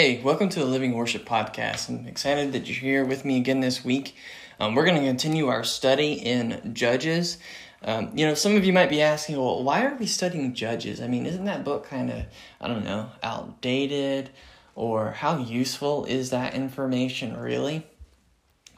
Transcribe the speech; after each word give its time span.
Hey, 0.00 0.18
welcome 0.22 0.48
to 0.48 0.58
the 0.58 0.64
Living 0.64 0.94
Worship 0.94 1.26
Podcast. 1.26 1.90
I'm 1.90 2.06
excited 2.06 2.54
that 2.54 2.66
you're 2.66 2.80
here 2.80 3.04
with 3.04 3.26
me 3.26 3.36
again 3.36 3.60
this 3.60 3.84
week. 3.84 4.16
Um, 4.58 4.74
we're 4.74 4.86
going 4.86 4.98
to 4.98 5.06
continue 5.06 5.48
our 5.48 5.62
study 5.62 6.14
in 6.14 6.72
Judges. 6.72 7.36
Um, 7.84 8.10
you 8.14 8.24
know, 8.24 8.32
some 8.32 8.56
of 8.56 8.64
you 8.64 8.72
might 8.72 8.88
be 8.88 9.02
asking, 9.02 9.36
well, 9.36 9.62
why 9.62 9.84
are 9.84 9.94
we 9.96 10.06
studying 10.06 10.54
Judges? 10.54 11.02
I 11.02 11.06
mean, 11.06 11.26
isn't 11.26 11.44
that 11.44 11.66
book 11.66 11.86
kind 11.86 12.08
of, 12.10 12.22
I 12.62 12.68
don't 12.68 12.82
know, 12.82 13.10
outdated? 13.22 14.30
Or 14.74 15.10
how 15.10 15.36
useful 15.36 16.06
is 16.06 16.30
that 16.30 16.54
information 16.54 17.36
really? 17.36 17.86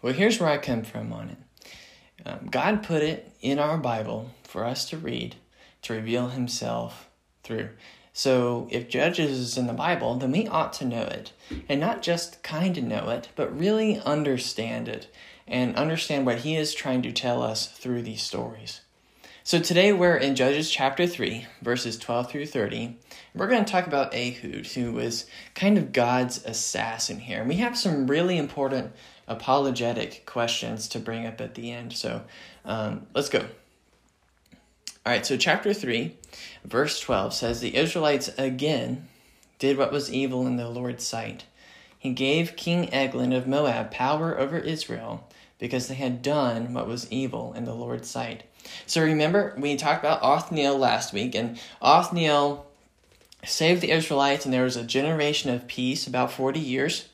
Well, 0.03 0.15
here's 0.15 0.41
where 0.41 0.51
I 0.51 0.59
come 0.59 0.83
from 0.83 1.13
on 1.13 1.29
it. 1.29 2.27
Um, 2.27 2.49
God 2.51 2.83
put 2.83 3.05
it 3.05 3.33
in 3.41 3.61
our 3.61 3.79
Bible 3.79 4.33
for 4.43 4.65
us 4.65 4.91
to 4.91 4.99
read, 4.99 5.37
to 5.83 5.93
reveal 5.93 6.31
Himself 6.31 7.09
through. 7.45 7.69
So 8.13 8.69
if 8.71 8.89
Judges 8.89 9.39
is 9.39 9.57
in 9.57 9.67
the 9.67 9.73
Bible, 9.73 10.17
then 10.17 10.33
we 10.33 10.47
ought 10.47 10.73
to 10.75 10.85
know 10.85 11.03
it. 11.03 11.33
And 11.69 11.81
not 11.81 12.03
just 12.03 12.43
kind 12.43 12.77
of 12.77 12.85
know 12.85 13.09
it, 13.09 13.31
but 13.37 13.59
really 13.59 13.99
understand 14.01 14.89
it 14.89 15.09
and 15.47 15.75
understand 15.77 16.27
what 16.27 16.41
he 16.41 16.57
is 16.57 16.75
trying 16.75 17.03
to 17.03 17.13
tell 17.13 17.43
us 17.43 17.67
through 17.67 18.03
these 18.03 18.23
stories. 18.23 18.83
So 19.45 19.59
today 19.59 19.93
we're 19.93 20.17
in 20.17 20.37
Judges 20.37 20.71
chapter 20.71 21.07
3, 21.07 21.47
verses 21.63 21.99
12 21.99 22.31
through 22.31 22.47
30. 22.47 22.97
We're 23.35 23.49
going 23.49 23.65
to 23.65 23.71
talk 23.71 23.87
about 23.87 24.15
Ehud, 24.15 24.67
who 24.67 24.93
was 24.93 25.27
kind 25.55 25.79
of 25.79 25.93
God's 25.93 26.45
assassin 26.45 27.19
here. 27.19 27.41
And 27.41 27.49
we 27.49 27.57
have 27.57 27.77
some 27.77 28.07
really 28.07 28.39
important 28.39 28.93
apologetic 29.27 30.27
questions 30.27 30.87
to 30.89 31.01
bring 31.01 31.27
up 31.27 31.41
at 31.41 31.55
the 31.55 31.73
end. 31.73 31.95
So 31.95 32.23
um, 32.65 33.07
let's 33.15 33.31
go. 33.31 33.45
All 35.05 35.13
right, 35.13 35.27
so 35.27 35.37
chapter 35.37 35.75
3, 35.75 36.17
verse 36.65 37.01
12 37.01 37.35
says 37.35 37.59
The 37.61 37.75
Israelites 37.75 38.29
again 38.39 39.09
did 39.59 39.77
what 39.77 39.91
was 39.91 40.13
evil 40.13 40.47
in 40.47 40.57
the 40.57 40.69
Lord's 40.69 41.05
sight. 41.05 41.45
He 41.99 42.11
gave 42.11 42.55
King 42.55 42.93
Eglon 42.95 43.33
of 43.33 43.49
Moab 43.49 43.91
power 43.91 44.39
over 44.39 44.59
Israel 44.59 45.29
because 45.59 45.89
they 45.89 45.97
had 45.97 46.23
done 46.23 46.73
what 46.73 46.87
was 46.87 47.11
evil 47.11 47.53
in 47.55 47.65
the 47.65 47.75
Lord's 47.75 48.09
sight. 48.09 48.45
So 48.87 49.03
remember, 49.03 49.57
we 49.59 49.75
talked 49.75 50.05
about 50.05 50.23
Othniel 50.23 50.79
last 50.79 51.13
week, 51.13 51.35
and 51.35 51.59
Othniel 51.81 52.65
saved 53.45 53.81
the 53.81 53.91
Israelites, 53.91 54.45
and 54.45 54.55
there 54.55 54.63
was 54.63 54.77
a 54.77 54.85
generation 54.85 55.51
of 55.51 55.67
peace, 55.67 56.07
about 56.07 56.31
40 56.31 56.61
years. 56.61 57.09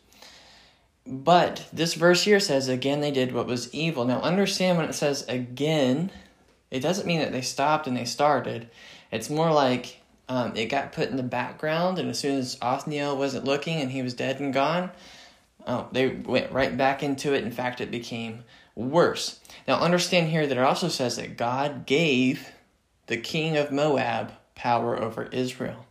But 1.06 1.66
this 1.72 1.94
verse 1.94 2.24
here 2.24 2.40
says, 2.40 2.68
again, 2.68 3.00
they 3.00 3.12
did 3.12 3.32
what 3.32 3.46
was 3.46 3.72
evil. 3.72 4.04
Now, 4.04 4.20
understand 4.20 4.76
when 4.76 4.90
it 4.90 4.94
says 4.94 5.24
again, 5.26 6.10
it 6.70 6.80
doesn't 6.80 7.06
mean 7.06 7.20
that 7.20 7.32
they 7.32 7.40
stopped 7.40 7.86
and 7.86 7.96
they 7.96 8.04
started. 8.04 8.68
It's 9.10 9.30
more 9.30 9.52
like 9.52 10.00
um, 10.28 10.54
it 10.56 10.66
got 10.66 10.92
put 10.92 11.08
in 11.08 11.16
the 11.16 11.22
background, 11.22 11.98
and 11.98 12.10
as 12.10 12.18
soon 12.18 12.38
as 12.38 12.58
Othniel 12.60 13.16
wasn't 13.16 13.44
looking 13.44 13.80
and 13.80 13.90
he 13.90 14.02
was 14.02 14.14
dead 14.14 14.40
and 14.40 14.52
gone, 14.52 14.90
oh, 15.66 15.88
they 15.92 16.08
went 16.08 16.52
right 16.52 16.76
back 16.76 17.02
into 17.02 17.32
it. 17.32 17.44
In 17.44 17.50
fact, 17.50 17.80
it 17.80 17.90
became 17.90 18.44
worse. 18.74 19.40
Now, 19.66 19.80
understand 19.80 20.28
here 20.28 20.46
that 20.46 20.56
it 20.56 20.64
also 20.64 20.88
says 20.88 21.16
that 21.16 21.36
God 21.36 21.86
gave 21.86 22.52
the 23.06 23.16
king 23.16 23.56
of 23.56 23.72
Moab 23.72 24.32
power 24.54 25.00
over 25.00 25.24
Israel. 25.24 25.86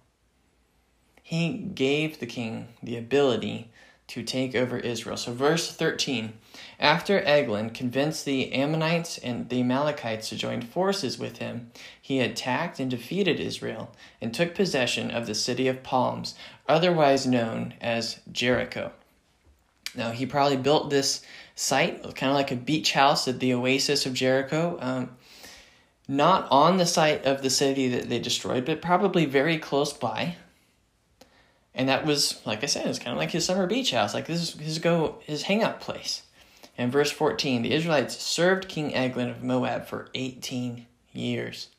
He 1.24 1.54
gave 1.54 2.20
the 2.20 2.26
king 2.26 2.70
the 2.82 2.98
ability 2.98 3.72
to 4.08 4.24
take 4.24 4.56
over 4.56 4.78
Israel. 4.78 5.18
So, 5.18 5.34
verse 5.34 5.76
13 5.76 6.34
After 6.80 7.22
Eglon 7.22 7.72
convinced 7.72 8.24
the 8.26 8.54
Ammonites 8.54 9.18
and 9.18 9.50
the 9.50 9.62
Amalekites 9.62 10.30
to 10.30 10.36
join 10.36 10.62
forces 10.62 11.18
with 11.18 11.40
him, 11.40 11.72
he 12.00 12.20
attacked 12.20 12.80
and 12.80 12.90
defeated 12.90 13.40
Israel 13.40 13.96
and 14.22 14.32
took 14.32 14.54
possession 14.54 15.10
of 15.10 15.26
the 15.26 15.34
city 15.34 15.68
of 15.68 15.82
palms, 15.82 16.36
otherwise 16.70 17.26
known 17.26 17.74
as 17.82 18.20
Jericho. 18.32 18.92
Now, 19.96 20.12
he 20.12 20.28
probably 20.28 20.58
built 20.58 20.92
this 20.92 21.24
site, 21.56 22.04
kind 22.16 22.30
of 22.30 22.36
like 22.36 22.52
a 22.52 22.56
beach 22.56 22.92
house 22.92 23.28
at 23.28 23.40
the 23.40 23.54
oasis 23.54 24.06
of 24.06 24.14
Jericho. 24.14 24.78
Um, 24.80 25.18
not 26.08 26.48
on 26.52 26.78
the 26.78 26.86
site 26.86 27.26
of 27.26 27.42
the 27.42 27.50
city 27.50 27.90
that 27.90 28.08
they 28.08 28.20
destroyed, 28.20 28.66
but 28.66 28.82
probably 28.82 29.26
very 29.26 29.58
close 29.58 29.92
by. 29.92 30.36
And 31.74 31.90
that 31.90 32.06
was, 32.06 32.40
like 32.46 32.64
I 32.64 32.68
said, 32.68 32.88
it's 32.88 33.00
kind 33.00 33.12
of 33.12 33.18
like 33.18 33.32
his 33.32 33.46
summer 33.46 33.68
beach 33.68 33.92
house. 33.92 34.14
Like 34.14 34.28
this 34.28 34.42
is 34.42 34.60
his 34.60 34.80
go 34.80 35.20
his 35.26 35.44
hangout 35.44 35.82
place. 35.82 36.24
And 36.78 36.92
verse 36.92 37.12
14, 37.12 37.64
the 37.64 37.74
Israelites 37.74 38.18
served 38.22 38.68
King 38.68 38.94
Eglon 38.94 39.30
of 39.30 39.44
Moab 39.44 39.88
for 39.88 40.10
18 40.14 40.86
years. 41.12 41.70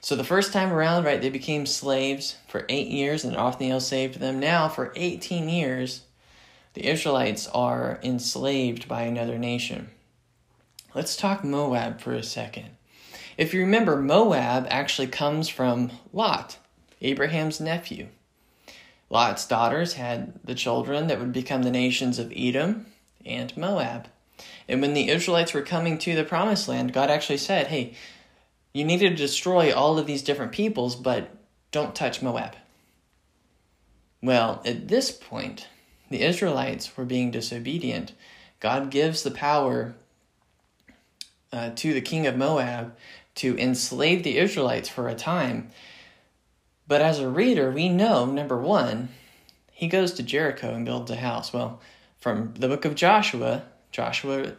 So 0.00 0.16
the 0.16 0.24
first 0.24 0.52
time 0.52 0.72
around, 0.72 1.04
right, 1.04 1.20
they 1.20 1.30
became 1.30 1.66
slaves 1.66 2.36
for 2.48 2.66
eight 2.68 2.88
years, 2.88 3.24
and 3.24 3.36
Othniel 3.36 3.80
saved 3.80 4.20
them. 4.20 4.38
Now, 4.40 4.68
for 4.68 4.92
18 4.96 5.48
years, 5.48 6.02
the 6.74 6.86
Israelites 6.86 7.48
are 7.48 8.00
enslaved 8.02 8.88
by 8.88 9.02
another 9.02 9.38
nation. 9.38 9.90
Let's 10.94 11.16
talk 11.16 11.44
Moab 11.44 12.00
for 12.00 12.12
a 12.12 12.22
second. 12.22 12.70
If 13.36 13.52
you 13.52 13.60
remember, 13.60 13.96
Moab 13.96 14.66
actually 14.70 15.08
comes 15.08 15.48
from 15.48 15.90
Lot, 16.12 16.58
Abraham's 17.00 17.60
nephew. 17.60 18.08
Lot's 19.10 19.46
daughters 19.46 19.94
had 19.94 20.40
the 20.44 20.54
children 20.54 21.06
that 21.06 21.20
would 21.20 21.32
become 21.32 21.62
the 21.62 21.70
nations 21.70 22.18
of 22.18 22.32
Edom 22.34 22.86
and 23.24 23.56
Moab. 23.56 24.08
And 24.68 24.80
when 24.80 24.94
the 24.94 25.08
Israelites 25.08 25.54
were 25.54 25.62
coming 25.62 25.98
to 25.98 26.14
the 26.14 26.24
promised 26.24 26.68
land, 26.68 26.92
God 26.92 27.10
actually 27.10 27.38
said, 27.38 27.68
Hey, 27.68 27.94
you 28.72 28.84
need 28.84 29.00
to 29.00 29.10
destroy 29.10 29.74
all 29.74 29.98
of 29.98 30.06
these 30.06 30.22
different 30.22 30.52
peoples, 30.52 30.96
but 30.96 31.30
don't 31.72 31.94
touch 31.94 32.22
Moab. 32.22 32.56
Well, 34.22 34.62
at 34.64 34.88
this 34.88 35.10
point, 35.10 35.68
the 36.10 36.22
Israelites 36.22 36.96
were 36.96 37.04
being 37.04 37.30
disobedient. 37.30 38.12
God 38.60 38.90
gives 38.90 39.22
the 39.22 39.30
power 39.30 39.94
uh, 41.52 41.70
to 41.76 41.94
the 41.94 42.00
king 42.00 42.26
of 42.26 42.36
Moab 42.36 42.96
to 43.36 43.58
enslave 43.58 44.22
the 44.22 44.38
Israelites 44.38 44.88
for 44.88 45.08
a 45.08 45.14
time 45.14 45.70
but 46.88 47.02
as 47.02 47.18
a 47.18 47.28
reader, 47.28 47.70
we 47.70 47.88
know, 47.88 48.26
number 48.26 48.56
one, 48.56 49.08
he 49.72 49.88
goes 49.88 50.12
to 50.14 50.22
Jericho 50.22 50.72
and 50.72 50.84
builds 50.84 51.10
a 51.10 51.16
house. 51.16 51.52
Well, 51.52 51.80
from 52.18 52.54
the 52.54 52.68
book 52.68 52.84
of 52.84 52.94
Joshua, 52.94 53.64
Joshua 53.96 54.52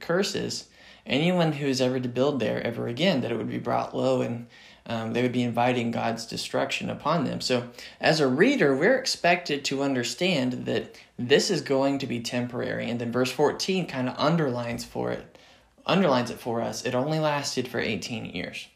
curses 0.00 0.66
anyone 1.06 1.52
who 1.52 1.66
is 1.66 1.80
ever 1.80 2.00
to 2.00 2.08
build 2.08 2.40
there 2.40 2.60
ever 2.66 2.88
again, 2.88 3.20
that 3.20 3.30
it 3.30 3.36
would 3.36 3.48
be 3.48 3.58
brought 3.58 3.96
low 3.96 4.20
and 4.20 4.48
um, 4.84 5.12
they 5.12 5.22
would 5.22 5.30
be 5.30 5.44
inviting 5.44 5.92
God's 5.92 6.26
destruction 6.26 6.90
upon 6.90 7.22
them. 7.22 7.40
So, 7.40 7.68
as 8.00 8.18
a 8.18 8.26
reader, 8.26 8.74
we're 8.74 8.98
expected 8.98 9.64
to 9.66 9.84
understand 9.84 10.64
that 10.66 10.96
this 11.16 11.52
is 11.52 11.60
going 11.60 11.98
to 11.98 12.06
be 12.08 12.18
temporary. 12.18 12.90
And 12.90 13.00
then 13.00 13.12
verse 13.12 13.30
14 13.30 13.86
kind 13.86 14.08
of 14.08 14.16
underlines 14.18 14.84
for 14.84 15.12
it, 15.12 15.38
underlines 15.86 16.32
it 16.32 16.40
for 16.40 16.60
us. 16.60 16.84
It 16.84 16.96
only 16.96 17.20
lasted 17.20 17.68
for 17.68 17.78
18 17.78 18.24
years. 18.24 18.66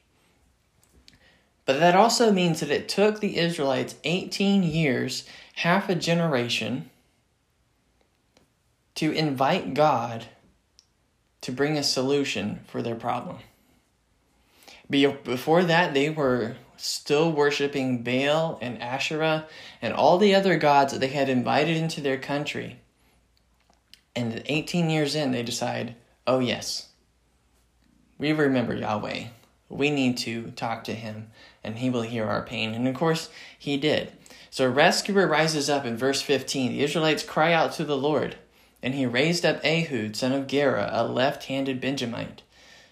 But 1.64 1.80
that 1.80 1.96
also 1.96 2.30
means 2.30 2.60
that 2.60 2.70
it 2.70 2.88
took 2.88 3.18
the 3.18 3.36
Israelites 3.36 3.96
18 4.04 4.62
years, 4.62 5.26
half 5.56 5.88
a 5.88 5.96
generation, 5.96 6.88
to 8.96 9.12
invite 9.12 9.74
God 9.74 10.26
to 11.40 11.52
bring 11.52 11.76
a 11.76 11.82
solution 11.82 12.60
for 12.66 12.82
their 12.82 12.94
problem. 12.94 13.38
Before 14.88 15.64
that, 15.64 15.94
they 15.94 16.10
were 16.10 16.56
still 16.76 17.32
worshiping 17.32 18.02
Baal 18.02 18.58
and 18.60 18.80
Asherah 18.80 19.46
and 19.80 19.94
all 19.94 20.18
the 20.18 20.34
other 20.34 20.56
gods 20.56 20.92
that 20.92 21.00
they 21.00 21.08
had 21.08 21.28
invited 21.28 21.76
into 21.76 22.00
their 22.00 22.18
country. 22.18 22.80
And 24.16 24.42
18 24.46 24.90
years 24.90 25.14
in, 25.14 25.32
they 25.32 25.42
decide, 25.42 25.96
oh, 26.26 26.38
yes, 26.38 26.88
we 28.18 28.32
remember 28.32 28.74
Yahweh. 28.74 29.24
We 29.68 29.90
need 29.90 30.18
to 30.18 30.50
talk 30.52 30.84
to 30.84 30.94
him 30.94 31.30
and 31.64 31.78
he 31.78 31.90
will 31.90 32.02
hear 32.02 32.26
our 32.26 32.42
pain. 32.42 32.74
And 32.74 32.86
of 32.86 32.94
course, 32.94 33.30
he 33.58 33.76
did. 33.76 34.12
So 34.50 34.66
a 34.66 34.70
rescuer 34.70 35.26
rises 35.26 35.68
up 35.68 35.84
in 35.84 35.96
verse 35.96 36.22
15. 36.22 36.72
The 36.72 36.84
Israelites 36.84 37.24
cry 37.24 37.52
out 37.52 37.72
to 37.72 37.84
the 37.84 37.96
Lord, 37.96 38.36
and 38.84 38.94
he 38.94 39.06
raised 39.06 39.46
up 39.46 39.64
Ehud, 39.64 40.14
son 40.14 40.32
of 40.32 40.46
Gera, 40.46 40.90
a 40.92 41.08
left 41.08 41.44
handed 41.44 41.80
Benjamite, 41.80 42.42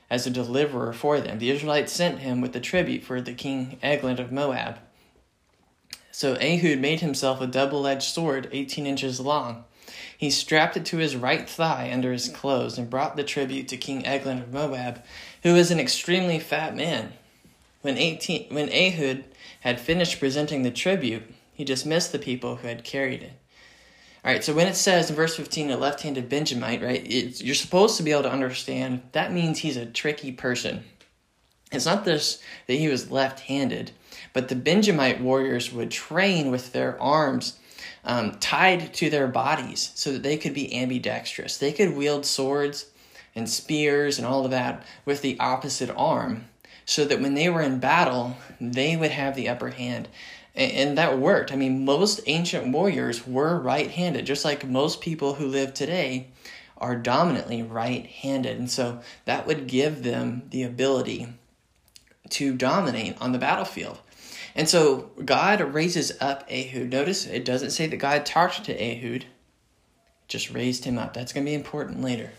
as 0.08 0.26
a 0.26 0.30
deliverer 0.30 0.94
for 0.94 1.20
them. 1.20 1.38
The 1.38 1.50
Israelites 1.50 1.92
sent 1.92 2.20
him 2.20 2.40
with 2.40 2.54
the 2.54 2.60
tribute 2.60 3.04
for 3.04 3.20
the 3.20 3.34
king 3.34 3.78
Eglon 3.82 4.18
of 4.18 4.32
Moab. 4.32 4.78
So 6.10 6.32
Ehud 6.36 6.78
made 6.78 7.00
himself 7.00 7.42
a 7.42 7.46
double 7.46 7.86
edged 7.86 8.04
sword, 8.04 8.48
18 8.52 8.86
inches 8.86 9.20
long. 9.20 9.64
He 10.16 10.30
strapped 10.30 10.78
it 10.78 10.86
to 10.86 10.96
his 10.96 11.14
right 11.14 11.46
thigh 11.46 11.90
under 11.92 12.10
his 12.10 12.30
clothes 12.30 12.78
and 12.78 12.88
brought 12.88 13.16
the 13.16 13.22
tribute 13.22 13.68
to 13.68 13.76
King 13.76 14.06
Eglon 14.06 14.38
of 14.38 14.50
Moab, 14.50 15.02
who 15.42 15.52
was 15.52 15.70
an 15.70 15.78
extremely 15.78 16.38
fat 16.38 16.74
man. 16.74 17.12
When, 17.82 17.98
18, 17.98 18.54
when 18.54 18.70
Ehud 18.70 19.24
had 19.60 19.78
finished 19.78 20.20
presenting 20.20 20.62
the 20.62 20.70
tribute, 20.70 21.24
he 21.52 21.64
dismissed 21.64 22.12
the 22.12 22.18
people 22.18 22.56
who 22.56 22.68
had 22.68 22.82
carried 22.82 23.22
it. 23.22 23.41
All 24.24 24.32
right, 24.32 24.44
so 24.44 24.54
when 24.54 24.68
it 24.68 24.76
says 24.76 25.10
in 25.10 25.16
verse 25.16 25.36
15, 25.36 25.72
a 25.72 25.76
left 25.76 26.02
handed 26.02 26.28
Benjamite, 26.28 26.80
right, 26.80 27.04
you're 27.04 27.56
supposed 27.56 27.96
to 27.96 28.04
be 28.04 28.12
able 28.12 28.22
to 28.22 28.30
understand 28.30 29.02
that 29.12 29.32
means 29.32 29.58
he's 29.58 29.76
a 29.76 29.84
tricky 29.84 30.30
person. 30.30 30.84
It's 31.72 31.86
not 31.86 32.04
this 32.04 32.40
that 32.68 32.74
he 32.74 32.86
was 32.86 33.10
left 33.10 33.40
handed, 33.40 33.90
but 34.32 34.48
the 34.48 34.54
Benjamite 34.54 35.20
warriors 35.20 35.72
would 35.72 35.90
train 35.90 36.52
with 36.52 36.72
their 36.72 37.00
arms 37.02 37.58
um, 38.04 38.32
tied 38.38 38.94
to 38.94 39.10
their 39.10 39.26
bodies 39.26 39.90
so 39.96 40.12
that 40.12 40.22
they 40.22 40.36
could 40.36 40.54
be 40.54 40.72
ambidextrous. 40.72 41.56
They 41.56 41.72
could 41.72 41.96
wield 41.96 42.24
swords 42.24 42.86
and 43.34 43.48
spears 43.48 44.18
and 44.18 44.26
all 44.26 44.44
of 44.44 44.52
that 44.52 44.84
with 45.04 45.22
the 45.22 45.38
opposite 45.40 45.90
arm 45.96 46.44
so 46.84 47.04
that 47.04 47.20
when 47.20 47.34
they 47.34 47.48
were 47.48 47.62
in 47.62 47.78
battle, 47.78 48.36
they 48.60 48.96
would 48.96 49.10
have 49.10 49.34
the 49.34 49.48
upper 49.48 49.70
hand. 49.70 50.08
And 50.54 50.98
that 50.98 51.18
worked. 51.18 51.50
I 51.50 51.56
mean, 51.56 51.84
most 51.84 52.20
ancient 52.26 52.72
warriors 52.72 53.26
were 53.26 53.58
right 53.58 53.90
handed, 53.90 54.26
just 54.26 54.44
like 54.44 54.68
most 54.68 55.00
people 55.00 55.34
who 55.34 55.46
live 55.46 55.72
today 55.72 56.28
are 56.76 56.94
dominantly 56.94 57.62
right 57.62 58.04
handed. 58.04 58.58
And 58.58 58.70
so 58.70 59.00
that 59.24 59.46
would 59.46 59.66
give 59.66 60.02
them 60.02 60.42
the 60.50 60.62
ability 60.64 61.28
to 62.30 62.54
dominate 62.54 63.16
on 63.20 63.32
the 63.32 63.38
battlefield. 63.38 63.98
And 64.54 64.68
so 64.68 65.10
God 65.24 65.60
raises 65.60 66.12
up 66.20 66.46
Ehud. 66.50 66.90
Notice 66.90 67.26
it 67.26 67.44
doesn't 67.44 67.70
say 67.70 67.86
that 67.86 67.96
God 67.96 68.26
talked 68.26 68.64
to 68.64 68.74
Ehud, 68.74 69.24
just 70.28 70.50
raised 70.50 70.84
him 70.84 70.98
up. 70.98 71.14
That's 71.14 71.32
going 71.32 71.46
to 71.46 71.50
be 71.50 71.54
important 71.54 72.02
later. 72.02 72.30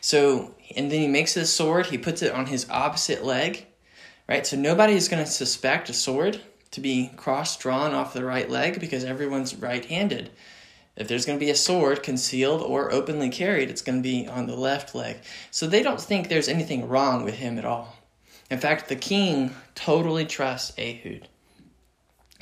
So, 0.00 0.54
and 0.76 0.90
then 0.90 1.00
he 1.00 1.08
makes 1.08 1.34
this 1.34 1.52
sword, 1.52 1.86
he 1.86 1.98
puts 1.98 2.22
it 2.22 2.32
on 2.32 2.46
his 2.46 2.68
opposite 2.70 3.24
leg, 3.24 3.66
right? 4.28 4.46
So 4.46 4.56
nobody 4.56 4.92
is 4.92 5.08
going 5.08 5.24
to 5.24 5.30
suspect 5.30 5.88
a 5.88 5.92
sword 5.92 6.40
to 6.70 6.80
be 6.80 7.10
cross 7.16 7.56
drawn 7.56 7.92
off 7.92 8.12
the 8.12 8.24
right 8.24 8.48
leg 8.48 8.80
because 8.80 9.04
everyone's 9.04 9.54
right 9.54 9.84
handed. 9.84 10.30
If 10.96 11.08
there's 11.08 11.24
going 11.24 11.38
to 11.38 11.44
be 11.44 11.50
a 11.50 11.56
sword 11.56 12.02
concealed 12.02 12.62
or 12.62 12.92
openly 12.92 13.30
carried, 13.30 13.70
it's 13.70 13.82
going 13.82 13.98
to 13.98 14.08
be 14.08 14.26
on 14.26 14.46
the 14.46 14.56
left 14.56 14.94
leg. 14.94 15.18
So 15.50 15.66
they 15.66 15.82
don't 15.82 16.00
think 16.00 16.28
there's 16.28 16.48
anything 16.48 16.88
wrong 16.88 17.24
with 17.24 17.34
him 17.34 17.58
at 17.58 17.64
all. 17.64 17.96
In 18.50 18.58
fact, 18.58 18.88
the 18.88 18.96
king 18.96 19.54
totally 19.74 20.26
trusts 20.26 20.72
Ehud. 20.78 21.28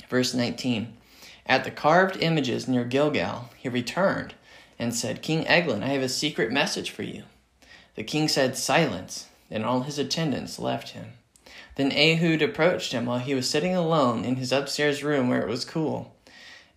Verse 0.09 0.33
19 0.33 0.93
At 1.45 1.63
the 1.63 1.71
carved 1.71 2.17
images 2.17 2.67
near 2.67 2.83
Gilgal, 2.83 3.49
he 3.55 3.69
returned 3.69 4.33
and 4.79 4.95
said, 4.95 5.21
King 5.21 5.47
Eglon, 5.47 5.83
I 5.83 5.89
have 5.89 6.01
a 6.01 6.09
secret 6.09 6.51
message 6.51 6.89
for 6.89 7.03
you. 7.03 7.23
The 7.95 8.03
king 8.03 8.27
said, 8.27 8.57
Silence, 8.57 9.27
and 9.51 9.63
all 9.63 9.81
his 9.81 9.99
attendants 9.99 10.57
left 10.57 10.89
him. 10.89 11.13
Then 11.79 11.93
Ehud 11.93 12.41
approached 12.41 12.91
him 12.91 13.05
while 13.05 13.19
he 13.19 13.33
was 13.33 13.49
sitting 13.49 13.73
alone 13.73 14.25
in 14.25 14.35
his 14.35 14.51
upstairs 14.51 15.01
room 15.01 15.29
where 15.29 15.41
it 15.41 15.47
was 15.47 15.63
cool. 15.63 16.13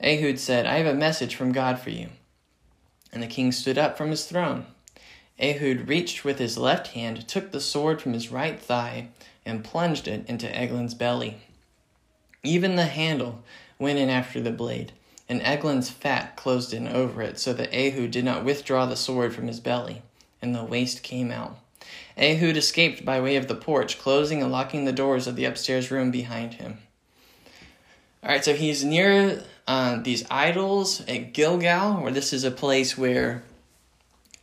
Ehud 0.01 0.39
said, 0.39 0.65
I 0.65 0.77
have 0.77 0.87
a 0.87 0.95
message 0.95 1.35
from 1.35 1.51
God 1.51 1.81
for 1.81 1.91
you. 1.91 2.11
And 3.13 3.21
the 3.21 3.27
king 3.27 3.51
stood 3.51 3.77
up 3.77 3.99
from 3.99 4.11
his 4.11 4.27
throne. 4.27 4.65
Ehud 5.41 5.89
reached 5.89 6.25
with 6.25 6.39
his 6.39 6.57
left 6.57 6.93
hand, 6.93 7.27
took 7.27 7.51
the 7.51 7.61
sword 7.61 8.01
from 8.01 8.13
his 8.13 8.31
right 8.31 8.61
thigh, 8.61 9.09
and 9.45 9.65
plunged 9.65 10.07
it 10.07 10.25
into 10.29 10.57
Eglon's 10.57 10.95
belly. 10.95 11.39
Even 12.45 12.77
the 12.77 12.87
handle 12.87 13.43
went 13.81 13.99
in 13.99 14.09
after 14.09 14.41
the 14.41 14.53
blade, 14.53 14.93
and 15.29 15.43
Eglon's 15.43 15.91
fat 15.91 16.37
closed 16.37 16.73
in 16.73 16.87
over 16.87 17.23
it, 17.23 17.41
so 17.41 17.53
that 17.53 17.75
Ehud 17.75 18.13
did 18.13 18.25
not 18.25 18.45
withdraw 18.45 18.87
the 18.87 18.95
sword 18.95 19.35
from 19.35 19.49
his 19.49 19.59
belly, 19.59 20.03
and 20.41 20.55
the 20.55 20.63
waste 20.63 21.03
came 21.03 21.33
out. 21.33 21.59
Ehud 22.17 22.57
escaped 22.57 23.05
by 23.05 23.21
way 23.21 23.37
of 23.37 23.49
the 23.49 23.55
porch, 23.55 23.99
closing 23.99 24.43
and 24.43 24.53
locking 24.53 24.85
the 24.85 24.93
doors 24.93 25.27
of 25.27 25.37
the 25.37 25.45
upstairs 25.45 25.91
room 25.91 26.11
behind 26.11 26.55
him. 26.55 26.79
All 28.23 28.31
right, 28.31 28.45
so 28.45 28.55
he's 28.55 28.85
near 28.85 29.43
uh, 29.67 30.01
these 30.03 30.25
idols 30.31 31.01
at 31.09 31.33
Gilgal, 31.33 32.03
where 32.03 32.13
this 32.13 32.33
is 32.33 32.45
a 32.45 32.51
place 32.51 32.97
where 32.97 33.43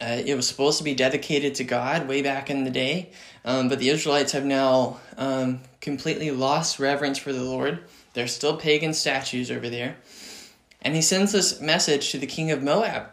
uh, 0.01 0.21
it 0.25 0.35
was 0.35 0.47
supposed 0.47 0.77
to 0.77 0.83
be 0.83 0.95
dedicated 0.95 1.55
to 1.55 1.63
God 1.63 2.07
way 2.07 2.21
back 2.21 2.49
in 2.49 2.63
the 2.63 2.71
day, 2.71 3.11
um, 3.45 3.69
but 3.69 3.79
the 3.79 3.89
Israelites 3.89 4.31
have 4.31 4.45
now 4.45 4.99
um, 5.17 5.59
completely 5.81 6.31
lost 6.31 6.79
reverence 6.79 7.17
for 7.17 7.33
the 7.33 7.43
Lord. 7.43 7.83
There's 8.13 8.33
still 8.33 8.57
pagan 8.57 8.93
statues 8.93 9.51
over 9.51 9.69
there. 9.69 9.97
And 10.81 10.95
he 10.95 11.01
sends 11.01 11.33
this 11.33 11.59
message 11.59 12.11
to 12.11 12.17
the 12.17 12.27
king 12.27 12.51
of 12.51 12.63
Moab. 12.63 13.09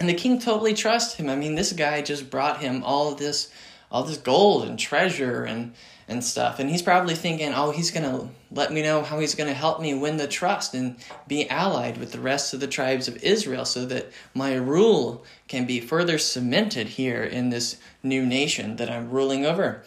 And 0.00 0.08
the 0.08 0.14
king 0.14 0.38
totally 0.38 0.72
trusts 0.72 1.14
him. 1.14 1.28
I 1.28 1.36
mean, 1.36 1.54
this 1.54 1.72
guy 1.74 2.00
just 2.00 2.30
brought 2.30 2.60
him 2.60 2.82
all 2.82 3.14
this 3.14 3.52
all 3.92 4.04
this 4.04 4.16
gold 4.16 4.64
and 4.64 4.78
treasure 4.78 5.44
and 5.44 5.74
and 6.08 6.24
stuff. 6.24 6.58
And 6.58 6.68
he's 6.68 6.82
probably 6.82 7.14
thinking, 7.14 7.52
oh, 7.54 7.70
he's 7.70 7.92
going 7.92 8.04
to 8.04 8.28
let 8.50 8.72
me 8.72 8.82
know 8.82 9.02
how 9.02 9.20
he's 9.20 9.36
going 9.36 9.48
to 9.48 9.54
help 9.54 9.80
me 9.80 9.94
win 9.94 10.16
the 10.16 10.26
trust 10.26 10.74
and 10.74 10.96
be 11.28 11.48
allied 11.48 11.98
with 11.98 12.10
the 12.10 12.18
rest 12.18 12.52
of 12.52 12.58
the 12.58 12.66
tribes 12.66 13.06
of 13.06 13.22
Israel 13.22 13.64
so 13.64 13.86
that 13.86 14.10
my 14.34 14.54
rule 14.54 15.24
can 15.46 15.66
be 15.66 15.78
further 15.78 16.18
cemented 16.18 16.88
here 16.88 17.22
in 17.22 17.50
this 17.50 17.76
new 18.02 18.26
nation 18.26 18.74
that 18.76 18.90
I'm 18.90 19.10
ruling 19.10 19.46
over. 19.46 19.84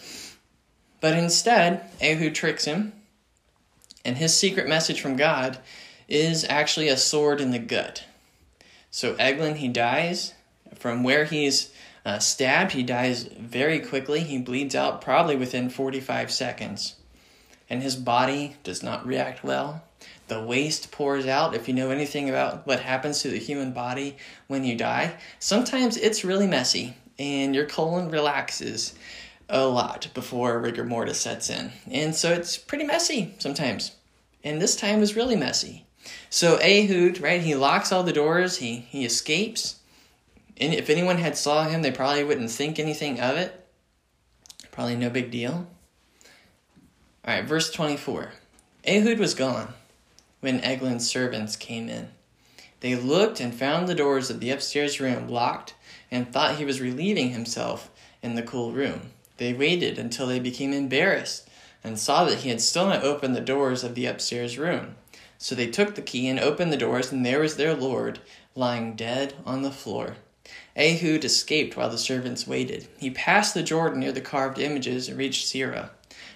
But 1.02 1.18
instead, 1.18 1.90
Ehud 2.02 2.34
tricks 2.34 2.64
him, 2.64 2.94
and 4.06 4.16
his 4.16 4.34
secret 4.34 4.70
message 4.70 5.02
from 5.02 5.18
God 5.18 5.58
is 6.08 6.46
actually 6.48 6.88
a 6.88 6.96
sword 6.96 7.42
in 7.42 7.52
the 7.52 7.60
gut. 7.60 8.06
So 8.94 9.16
Eglon, 9.18 9.56
he 9.56 9.70
dies 9.70 10.36
from 10.76 11.04
where 11.04 11.26
he's 11.26 11.74
uh, 12.06 12.20
stabbed. 12.20 12.74
He 12.74 12.84
dies 12.84 13.24
very 13.24 13.80
quickly. 13.80 14.20
He 14.20 14.38
bleeds 14.38 14.76
out 14.76 15.02
probably 15.02 15.36
within 15.36 15.72
45 15.72 16.32
seconds. 16.32 16.94
And 17.68 17.82
his 17.82 17.96
body 17.96 18.56
does 18.64 18.84
not 18.84 19.04
react 19.04 19.44
well. 19.44 19.84
The 20.28 20.44
waste 20.44 20.92
pours 20.92 21.26
out. 21.26 21.56
If 21.56 21.68
you 21.68 21.74
know 21.74 21.90
anything 21.90 22.30
about 22.30 22.68
what 22.68 22.82
happens 22.82 23.24
to 23.24 23.30
the 23.30 23.40
human 23.40 23.74
body 23.74 24.16
when 24.46 24.64
you 24.64 24.76
die, 24.78 25.16
sometimes 25.40 25.98
it's 25.98 26.24
really 26.24 26.46
messy 26.46 26.96
and 27.18 27.56
your 27.56 27.66
colon 27.66 28.12
relaxes 28.12 28.94
a 29.50 29.66
lot 29.66 30.08
before 30.14 30.60
rigor 30.60 30.86
mortis 30.86 31.20
sets 31.20 31.50
in. 31.50 31.72
And 31.90 32.14
so 32.14 32.32
it's 32.32 32.58
pretty 32.60 32.84
messy 32.84 33.34
sometimes. 33.40 33.96
And 34.44 34.62
this 34.62 34.76
time 34.76 35.00
was 35.00 35.16
really 35.16 35.36
messy. 35.36 35.88
So 36.30 36.58
Ehud, 36.58 37.20
right, 37.20 37.42
he 37.42 37.56
locks 37.56 37.92
all 37.92 38.04
the 38.04 38.14
doors, 38.14 38.58
he, 38.58 38.78
he 38.90 39.06
escapes. 39.06 39.80
And 40.58 40.74
if 40.74 40.90
anyone 40.90 41.18
had 41.18 41.38
saw 41.38 41.66
him, 41.66 41.82
they 41.82 41.92
probably 41.92 42.24
wouldn't 42.24 42.52
think 42.52 42.80
anything 42.80 43.20
of 43.20 43.38
it. 43.38 43.68
Probably 44.72 44.96
no 44.96 45.10
big 45.10 45.32
deal. 45.32 45.68
All 47.26 47.34
right, 47.34 47.46
verse 47.46 47.72
24. 47.72 48.34
Ehud 48.86 49.20
was 49.20 49.34
gone 49.34 49.74
when 50.42 50.60
Eglon's 50.62 51.08
servants 51.08 51.56
came 51.56 51.88
in. 51.88 52.10
They 52.82 52.96
looked 52.96 53.40
and 53.40 53.56
found 53.56 53.88
the 53.88 53.96
doors 53.96 54.30
of 54.30 54.42
the 54.42 54.50
upstairs 54.50 55.00
room 55.00 55.30
locked 55.30 55.74
and 56.12 56.32
thought 56.32 56.58
he 56.58 56.66
was 56.66 56.82
relieving 56.82 57.30
himself 57.30 57.90
in 58.22 58.36
the 58.36 58.44
cool 58.44 58.72
room. 58.74 59.12
They 59.38 59.54
waited 59.54 59.98
until 59.98 60.28
they 60.28 60.40
became 60.40 60.74
embarrassed 60.74 61.48
and 61.84 61.98
saw 61.98 62.26
that 62.26 62.40
he 62.40 62.50
had 62.50 62.62
still 62.62 62.88
not 62.88 63.04
opened 63.04 63.36
the 63.36 63.42
doors 63.42 63.84
of 63.84 63.96
the 63.96 64.06
upstairs 64.06 64.58
room. 64.58 64.96
So 65.44 65.56
they 65.56 65.68
took 65.68 65.96
the 65.96 66.02
key 66.02 66.30
and 66.30 66.40
opened 66.40 66.72
the 66.72 66.78
doors, 66.78 67.12
and 67.12 67.26
there 67.26 67.42
was 67.42 67.58
their 67.58 67.74
lord 67.74 68.20
lying 68.56 68.96
dead 68.96 69.34
on 69.46 69.62
the 69.62 69.72
floor. 69.72 70.16
Ehud 70.78 71.26
escaped 71.26 71.76
while 71.76 71.90
the 71.90 71.98
servants 71.98 72.48
waited. 72.48 72.88
He 72.98 73.10
passed 73.10 73.54
the 73.54 73.62
Jordan 73.62 74.00
near 74.00 74.14
the 74.14 74.22
carved 74.22 74.58
images 74.58 75.10
and 75.10 75.18
reached 75.18 75.46
Seirah. 75.46 75.90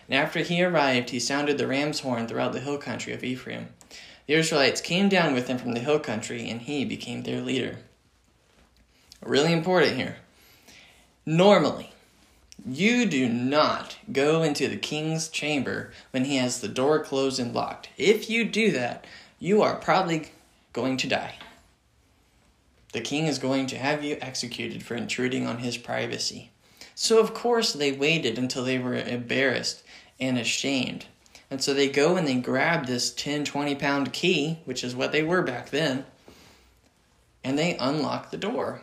And 0.10 0.20
after 0.20 0.42
he 0.42 0.62
arrived, 0.62 1.12
he 1.12 1.22
sounded 1.22 1.58
the 1.58 1.68
ram's 1.68 2.02
horn 2.02 2.28
throughout 2.28 2.52
the 2.52 2.60
hill 2.60 2.78
country 2.78 3.14
of 3.14 3.24
Ephraim. 3.24 3.70
The 4.26 4.34
Israelites 4.34 4.82
came 4.82 5.08
down 5.08 5.34
with 5.34 5.48
him 5.48 5.58
from 5.58 5.72
the 5.72 5.80
hill 5.80 6.00
country, 6.02 6.50
and 6.50 6.64
he 6.64 6.84
became 6.84 7.24
their 7.24 7.40
leader. 7.40 7.78
Really 9.24 9.54
important 9.54 9.96
here. 9.96 10.18
Normally, 11.26 11.94
you 12.66 13.06
do 13.06 13.30
not 13.30 13.98
go 14.12 14.44
into 14.44 14.68
the 14.68 14.78
king's 14.78 15.28
chamber 15.30 15.92
when 16.12 16.26
he 16.26 16.38
has 16.38 16.60
the 16.60 16.68
door 16.68 17.04
closed 17.04 17.40
and 17.40 17.54
locked. 17.54 17.90
If 17.98 18.30
you 18.30 18.44
do 18.46 18.72
that, 18.72 19.06
you 19.40 19.62
are 19.62 19.76
probably 19.76 20.32
going 20.74 20.98
to 20.98 21.08
die. 21.08 21.36
The 22.94 23.02
king 23.02 23.28
is 23.28 23.40
going 23.40 23.68
to 23.68 23.78
have 23.78 24.04
you 24.04 24.18
executed 24.22 24.84
for 24.84 24.96
intruding 24.96 25.46
on 25.46 25.60
his 25.60 25.78
privacy. 25.78 26.52
So, 26.96 27.20
of 27.20 27.34
course, 27.34 27.74
they 27.74 27.92
waited 27.92 28.38
until 28.38 28.64
they 28.64 28.80
were 28.80 28.96
embarrassed 28.96 29.84
and 30.20 30.38
ashamed. 30.38 31.06
And 31.50 31.64
so 31.64 31.74
they 31.74 31.90
go 31.90 32.18
and 32.18 32.28
they 32.28 32.36
grab 32.36 32.86
this 32.86 33.14
10, 33.14 33.46
20 33.46 33.76
pound 33.76 34.14
key, 34.14 34.60
which 34.66 34.84
is 34.84 34.96
what 34.96 35.12
they 35.12 35.24
were 35.24 35.42
back 35.42 35.70
then, 35.70 36.06
and 37.44 37.58
they 37.58 37.78
unlock 37.78 38.32
the 38.32 38.38
door. 38.38 38.82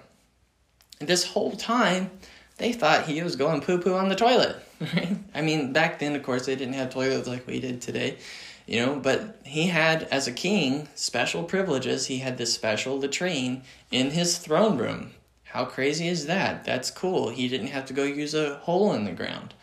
And 1.00 1.08
this 1.08 1.32
whole 1.32 1.52
time, 1.52 2.10
they 2.58 2.72
thought 2.72 3.06
he 3.06 3.22
was 3.22 3.36
going 3.36 3.60
poo 3.60 3.78
poo 3.78 3.94
on 3.94 4.08
the 4.08 4.14
toilet. 4.14 4.56
I 5.34 5.42
mean, 5.42 5.72
back 5.72 5.98
then, 5.98 6.14
of 6.14 6.22
course, 6.22 6.46
they 6.46 6.56
didn't 6.56 6.74
have 6.74 6.90
toilets 6.90 7.28
like 7.28 7.46
we 7.46 7.60
did 7.60 7.80
today 7.80 8.18
you 8.66 8.84
know 8.84 8.96
but 8.96 9.38
he 9.44 9.66
had 9.66 10.04
as 10.04 10.26
a 10.26 10.32
king 10.32 10.88
special 10.94 11.44
privileges. 11.44 12.06
He 12.06 12.18
had 12.18 12.38
this 12.38 12.54
special 12.54 12.98
latrine 12.98 13.62
in 13.90 14.10
his 14.10 14.38
throne 14.38 14.78
room. 14.78 15.12
How 15.44 15.64
crazy 15.64 16.08
is 16.08 16.26
that? 16.26 16.64
That's 16.64 16.90
cool. 16.90 17.28
He 17.28 17.48
didn't 17.48 17.68
have 17.68 17.86
to 17.86 17.92
go 17.92 18.02
use 18.02 18.34
a 18.34 18.56
hole 18.56 18.92
in 18.92 19.04
the 19.04 19.12
ground. 19.12 19.54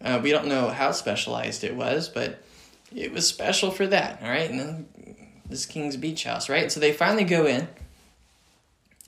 Uh, 0.00 0.20
we 0.22 0.30
don't 0.30 0.48
know 0.48 0.68
how 0.68 0.92
specialized 0.92 1.62
it 1.64 1.76
was 1.76 2.08
but 2.08 2.42
it 2.94 3.12
was 3.12 3.26
special 3.26 3.70
for 3.70 3.86
that 3.86 4.20
all 4.22 4.28
right? 4.28 4.50
And 4.50 4.86
this 5.48 5.66
king's 5.66 5.96
beach 5.96 6.24
house 6.24 6.48
right? 6.48 6.70
So 6.72 6.80
they 6.80 6.92
finally 6.92 7.24
go 7.24 7.46
in 7.46 7.68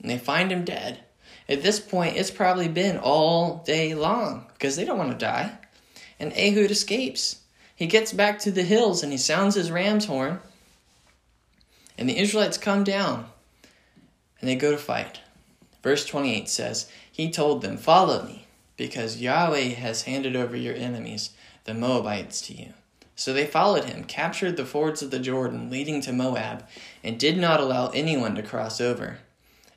and 0.01 0.09
they 0.09 0.17
find 0.17 0.51
him 0.51 0.63
dead 0.63 0.99
at 1.47 1.63
this 1.63 1.79
point 1.79 2.17
it's 2.17 2.31
probably 2.31 2.67
been 2.67 2.97
all 2.97 3.63
day 3.65 3.93
long 3.93 4.45
because 4.53 4.75
they 4.75 4.85
don't 4.85 4.97
want 4.97 5.11
to 5.11 5.17
die 5.17 5.57
and 6.19 6.33
ehud 6.33 6.71
escapes 6.71 7.41
he 7.75 7.87
gets 7.87 8.13
back 8.13 8.39
to 8.39 8.51
the 8.51 8.63
hills 8.63 9.03
and 9.03 9.11
he 9.11 9.17
sounds 9.17 9.55
his 9.55 9.69
ram's 9.69 10.05
horn. 10.05 10.39
And 11.97 12.07
the 12.09 12.17
Israelites 12.17 12.57
come 12.57 12.83
down 12.83 13.27
and 14.39 14.49
they 14.49 14.55
go 14.55 14.71
to 14.71 14.77
fight. 14.77 15.19
Verse 15.83 16.05
28 16.05 16.47
says, 16.47 16.89
He 17.11 17.29
told 17.29 17.61
them, 17.61 17.77
Follow 17.77 18.23
me, 18.23 18.47
because 18.77 19.21
Yahweh 19.21 19.75
has 19.75 20.03
handed 20.03 20.35
over 20.35 20.55
your 20.55 20.73
enemies, 20.73 21.31
the 21.65 21.73
Moabites, 21.73 22.41
to 22.47 22.53
you. 22.53 22.73
So 23.17 23.33
they 23.33 23.45
followed 23.45 23.85
him, 23.85 24.03
captured 24.03 24.57
the 24.57 24.65
fords 24.65 25.01
of 25.01 25.11
the 25.11 25.19
Jordan 25.19 25.69
leading 25.69 26.01
to 26.01 26.11
Moab, 26.11 26.67
and 27.03 27.19
did 27.19 27.37
not 27.37 27.59
allow 27.59 27.89
anyone 27.89 28.35
to 28.35 28.43
cross 28.43 28.81
over. 28.81 29.19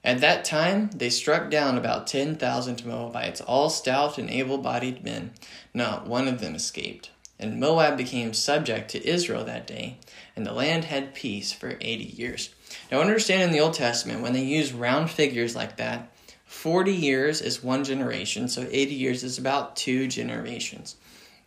At 0.05 0.21
that 0.21 0.45
time, 0.45 0.91
they 0.91 1.11
struck 1.11 1.51
down 1.51 1.77
about 1.77 2.07
10,000 2.07 2.87
Moabites, 2.87 3.41
all 3.41 3.69
stout 3.69 4.17
and 4.19 4.31
able 4.31 4.59
bodied 4.59 5.05
men. 5.05 5.33
Not 5.75 6.07
one 6.07 6.29
of 6.29 6.41
them 6.41 6.55
escaped. 6.55 7.11
And 7.39 7.61
Moab 7.61 7.97
became 7.97 8.33
subject 8.33 8.91
to 8.91 9.07
Israel 9.09 9.45
that 9.45 9.67
day, 9.67 9.99
and 10.35 10.45
the 10.45 10.53
land 10.53 10.85
had 10.87 11.15
peace 11.15 11.53
for 11.53 11.79
80 11.81 12.05
years. 12.05 12.51
Now, 12.91 13.01
understand 13.01 13.43
in 13.43 13.53
the 13.53 13.61
Old 13.61 13.75
Testament, 13.75 14.23
when 14.23 14.33
they 14.33 14.43
use 14.43 14.73
round 14.73 15.11
figures 15.11 15.55
like 15.55 15.77
that, 15.77 16.13
40 16.47 16.93
years 16.93 17.41
is 17.41 17.63
one 17.63 17.85
generation, 17.85 18.49
so 18.49 18.67
80 18.71 18.95
years 18.95 19.23
is 19.23 19.39
about 19.39 19.77
two 19.77 20.09
generations. 20.09 20.97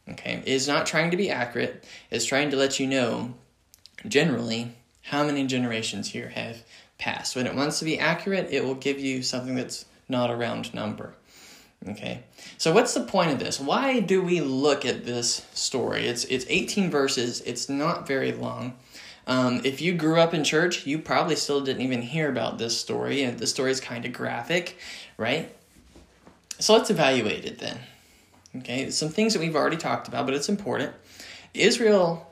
Okay, 0.07 0.41
it 0.45 0.47
is 0.47 0.67
not 0.67 0.85
trying 0.85 1.11
to 1.11 1.17
be 1.17 1.29
accurate, 1.29 1.85
it's 2.09 2.25
trying 2.25 2.51
to 2.51 2.57
let 2.57 2.79
you 2.79 2.87
know 2.87 3.33
generally 4.07 4.75
how 5.03 5.23
many 5.25 5.45
generations 5.45 6.09
here 6.09 6.29
have 6.29 6.63
passed. 7.01 7.35
When 7.35 7.47
it 7.47 7.55
wants 7.55 7.79
to 7.79 7.85
be 7.85 7.99
accurate, 7.99 8.47
it 8.51 8.63
will 8.63 8.75
give 8.75 8.99
you 8.99 9.23
something 9.23 9.55
that's 9.55 9.85
not 10.07 10.29
a 10.29 10.35
round 10.35 10.73
number. 10.73 11.13
Okay. 11.89 12.23
So 12.59 12.71
what's 12.71 12.93
the 12.93 13.01
point 13.01 13.31
of 13.31 13.39
this? 13.39 13.59
Why 13.59 13.99
do 13.99 14.21
we 14.21 14.39
look 14.39 14.85
at 14.85 15.03
this 15.03 15.47
story? 15.53 16.05
It's 16.07 16.25
it's 16.25 16.45
18 16.47 16.91
verses. 16.91 17.41
It's 17.41 17.67
not 17.67 18.07
very 18.07 18.31
long. 18.31 18.77
Um, 19.27 19.61
if 19.63 19.81
you 19.81 19.93
grew 19.93 20.19
up 20.19 20.33
in 20.33 20.43
church, 20.43 20.85
you 20.85 20.99
probably 20.99 21.35
still 21.35 21.61
didn't 21.61 21.81
even 21.81 22.01
hear 22.01 22.29
about 22.29 22.57
this 22.57 22.77
story, 22.77 23.23
and 23.23 23.37
the 23.37 23.47
story 23.47 23.71
is 23.71 23.79
kind 23.79 24.05
of 24.05 24.13
graphic, 24.13 24.77
right? 25.17 25.55
So 26.59 26.73
let's 26.73 26.89
evaluate 26.89 27.45
it 27.45 27.59
then. 27.59 27.79
Okay, 28.57 28.89
some 28.91 29.09
things 29.09 29.33
that 29.33 29.39
we've 29.39 29.55
already 29.55 29.77
talked 29.77 30.07
about, 30.07 30.25
but 30.25 30.35
it's 30.35 30.49
important. 30.49 30.93
Israel 31.53 32.27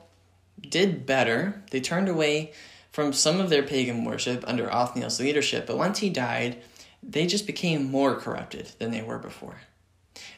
did 0.60 1.06
better. 1.06 1.62
They 1.70 1.80
turned 1.80 2.08
away 2.08 2.52
from 2.90 3.12
some 3.12 3.40
of 3.40 3.50
their 3.50 3.62
pagan 3.62 4.04
worship 4.04 4.44
under 4.46 4.72
Othniel's 4.72 5.20
leadership, 5.20 5.66
but 5.66 5.78
once 5.78 5.98
he 5.98 6.10
died, 6.10 6.62
they 7.02 7.26
just 7.26 7.46
became 7.46 7.90
more 7.90 8.16
corrupted 8.16 8.72
than 8.78 8.90
they 8.90 9.02
were 9.02 9.18
before. 9.18 9.60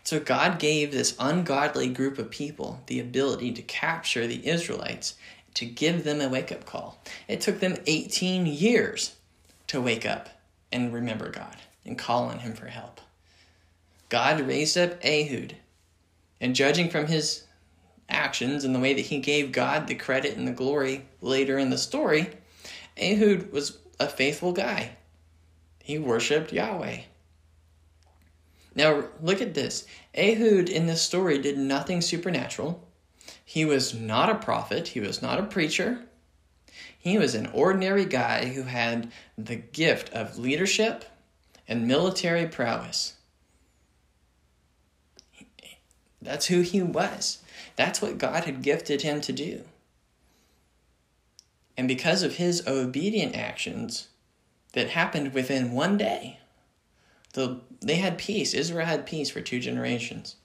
So 0.04 0.20
God 0.20 0.58
gave 0.58 0.92
this 0.92 1.16
ungodly 1.18 1.88
group 1.88 2.18
of 2.18 2.30
people 2.30 2.82
the 2.86 3.00
ability 3.00 3.52
to 3.52 3.62
capture 3.62 4.26
the 4.26 4.46
Israelites, 4.46 5.14
to 5.54 5.64
give 5.64 6.04
them 6.04 6.20
a 6.20 6.28
wake 6.28 6.52
up 6.52 6.64
call. 6.64 7.02
It 7.28 7.40
took 7.40 7.60
them 7.60 7.76
18 7.86 8.46
years 8.46 9.16
to 9.68 9.80
wake 9.80 10.06
up 10.06 10.28
and 10.70 10.92
remember 10.92 11.30
God 11.30 11.56
and 11.84 11.98
call 11.98 12.24
on 12.24 12.40
Him 12.40 12.54
for 12.54 12.66
help. 12.66 13.00
God 14.08 14.40
raised 14.40 14.76
up 14.76 15.02
Ehud, 15.04 15.56
and 16.38 16.54
judging 16.54 16.90
from 16.90 17.06
his 17.06 17.44
actions 18.08 18.64
and 18.64 18.74
the 18.74 18.80
way 18.80 18.92
that 18.92 19.06
he 19.06 19.18
gave 19.20 19.52
God 19.52 19.86
the 19.86 19.94
credit 19.94 20.36
and 20.36 20.46
the 20.46 20.52
glory 20.52 21.06
later 21.22 21.56
in 21.56 21.70
the 21.70 21.78
story, 21.78 22.28
Ehud 22.96 23.52
was 23.52 23.78
a 23.98 24.08
faithful 24.08 24.52
guy. 24.52 24.96
He 25.82 25.98
worshiped 25.98 26.52
Yahweh. 26.52 27.00
Now, 28.74 29.04
look 29.20 29.40
at 29.40 29.54
this. 29.54 29.86
Ehud 30.14 30.68
in 30.68 30.86
this 30.86 31.02
story 31.02 31.38
did 31.38 31.58
nothing 31.58 32.00
supernatural. 32.00 32.86
He 33.44 33.64
was 33.64 33.94
not 33.94 34.30
a 34.30 34.36
prophet, 34.36 34.88
he 34.88 35.00
was 35.00 35.20
not 35.20 35.38
a 35.38 35.44
preacher. 35.44 36.06
He 36.98 37.18
was 37.18 37.34
an 37.34 37.48
ordinary 37.48 38.04
guy 38.04 38.46
who 38.46 38.62
had 38.62 39.10
the 39.36 39.56
gift 39.56 40.10
of 40.10 40.38
leadership 40.38 41.04
and 41.66 41.86
military 41.86 42.46
prowess. 42.46 43.14
That's 46.20 46.46
who 46.46 46.60
he 46.60 46.80
was. 46.80 47.42
That's 47.74 48.00
what 48.00 48.18
God 48.18 48.44
had 48.44 48.62
gifted 48.62 49.02
him 49.02 49.20
to 49.22 49.32
do. 49.32 49.64
And 51.76 51.88
because 51.88 52.22
of 52.22 52.36
his 52.36 52.66
obedient 52.66 53.34
actions 53.34 54.08
that 54.72 54.90
happened 54.90 55.32
within 55.32 55.72
one 55.72 55.96
day, 55.96 56.38
the, 57.32 57.60
they 57.80 57.96
had 57.96 58.18
peace. 58.18 58.54
Israel 58.54 58.86
had 58.86 59.06
peace 59.06 59.30
for 59.30 59.40
two 59.40 59.58
generations. 59.58 60.36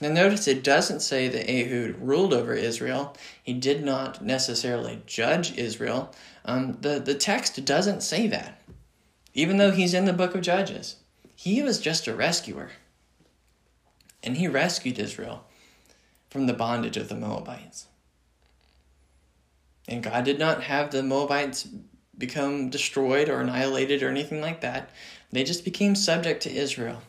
Now, 0.00 0.10
notice 0.10 0.46
it 0.46 0.62
doesn't 0.62 1.00
say 1.00 1.28
that 1.28 1.50
Ehud 1.50 1.96
ruled 2.00 2.34
over 2.34 2.52
Israel. 2.52 3.16
He 3.42 3.54
did 3.54 3.82
not 3.82 4.22
necessarily 4.22 5.02
judge 5.06 5.56
Israel. 5.56 6.14
Um, 6.44 6.78
the, 6.82 6.98
the 6.98 7.14
text 7.14 7.64
doesn't 7.64 8.02
say 8.02 8.26
that, 8.26 8.60
even 9.32 9.56
though 9.56 9.70
he's 9.70 9.94
in 9.94 10.04
the 10.04 10.12
book 10.12 10.34
of 10.34 10.42
Judges. 10.42 10.96
He 11.34 11.62
was 11.62 11.80
just 11.80 12.06
a 12.06 12.14
rescuer. 12.14 12.70
And 14.22 14.36
he 14.36 14.48
rescued 14.48 14.98
Israel 14.98 15.44
from 16.30 16.46
the 16.46 16.52
bondage 16.52 16.96
of 16.96 17.08
the 17.08 17.14
Moabites. 17.14 17.86
And 19.88 20.02
God 20.02 20.24
did 20.24 20.38
not 20.38 20.64
have 20.64 20.90
the 20.90 21.02
Moabites 21.02 21.68
become 22.18 22.70
destroyed 22.70 23.28
or 23.28 23.40
annihilated 23.40 24.02
or 24.02 24.08
anything 24.08 24.40
like 24.40 24.60
that. 24.62 24.90
They 25.30 25.44
just 25.44 25.64
became 25.64 25.94
subject 25.94 26.42
to 26.42 26.52
Israel. 26.52 27.02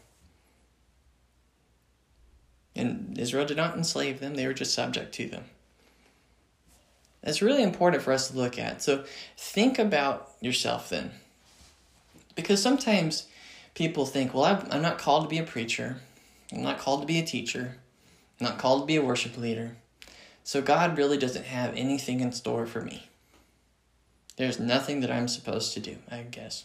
And 2.75 3.17
Israel 3.17 3.46
did 3.46 3.57
not 3.57 3.75
enslave 3.75 4.19
them, 4.19 4.36
they 4.36 4.46
were 4.46 4.53
just 4.53 4.74
subject 4.74 5.13
to 5.15 5.27
them. 5.27 5.46
That's 7.24 7.41
really 7.41 7.63
important 7.63 8.03
for 8.03 8.13
us 8.13 8.29
to 8.29 8.38
look 8.38 8.60
at. 8.60 8.81
So 8.84 9.03
think 9.36 9.79
about 9.79 10.31
yourself 10.39 10.89
then. 10.89 11.12
Because 12.36 12.62
sometimes 12.62 13.25
people 13.74 14.05
think, 14.05 14.34
well, 14.34 14.63
I'm 14.69 14.81
not 14.84 15.00
called 15.00 15.24
to 15.24 15.29
be 15.29 15.39
a 15.39 15.43
preacher, 15.43 15.98
I'm 16.53 16.62
not 16.62 16.77
called 16.77 17.01
to 17.01 17.07
be 17.07 17.19
a 17.19 17.25
teacher, 17.25 17.77
I'm 18.39 18.46
not 18.46 18.60
called 18.60 18.84
to 18.84 18.86
be 18.86 18.96
a 18.96 19.01
worship 19.01 19.38
leader. 19.38 19.75
So 20.48 20.62
God 20.62 20.98
really 20.98 21.18
doesn't 21.18 21.48
have 21.48 21.75
anything 21.75 22.22
in 22.22 22.32
store 22.32 22.66
for 22.66 22.80
me. 22.80 23.10
There's 24.38 24.62
nothing 24.62 25.01
that 25.01 25.12
I'm 25.12 25.27
supposed 25.27 25.74
to 25.74 25.82
do, 25.82 25.98
I 26.10 26.22
guess. 26.22 26.63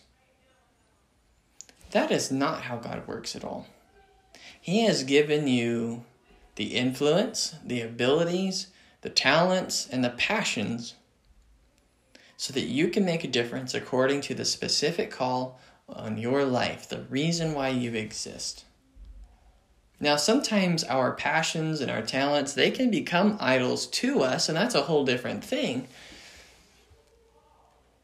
That 1.90 2.12
is 2.12 2.30
not 2.30 2.62
how 2.62 2.76
God 2.76 3.08
works 3.08 3.34
at 3.34 3.42
all. 3.42 3.66
He 4.60 4.84
has 4.84 5.02
given 5.02 5.48
you 5.48 6.04
the 6.54 6.76
influence, 6.76 7.56
the 7.64 7.80
abilities, 7.80 8.68
the 9.00 9.10
talents, 9.10 9.88
and 9.90 10.04
the 10.04 10.10
passions 10.10 10.94
so 12.36 12.52
that 12.52 12.68
you 12.68 12.86
can 12.86 13.04
make 13.04 13.24
a 13.24 13.28
difference 13.28 13.74
according 13.74 14.20
to 14.20 14.34
the 14.34 14.44
specific 14.44 15.10
call 15.10 15.58
on 15.88 16.18
your 16.18 16.44
life, 16.44 16.88
the 16.88 17.02
reason 17.10 17.52
why 17.52 17.70
you 17.70 17.94
exist. 17.94 18.64
Now, 20.02 20.16
sometimes 20.16 20.82
our 20.82 21.12
passions 21.12 21.80
and 21.80 21.88
our 21.88 22.02
talents, 22.02 22.54
they 22.54 22.72
can 22.72 22.90
become 22.90 23.36
idols 23.38 23.86
to 23.86 24.22
us, 24.22 24.48
and 24.48 24.58
that's 24.58 24.74
a 24.74 24.82
whole 24.82 25.04
different 25.04 25.44
thing. 25.44 25.86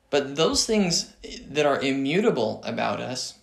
But 0.08 0.36
those 0.36 0.64
things 0.64 1.12
that 1.48 1.66
are 1.66 1.80
immutable 1.80 2.62
about 2.64 3.00
us 3.00 3.34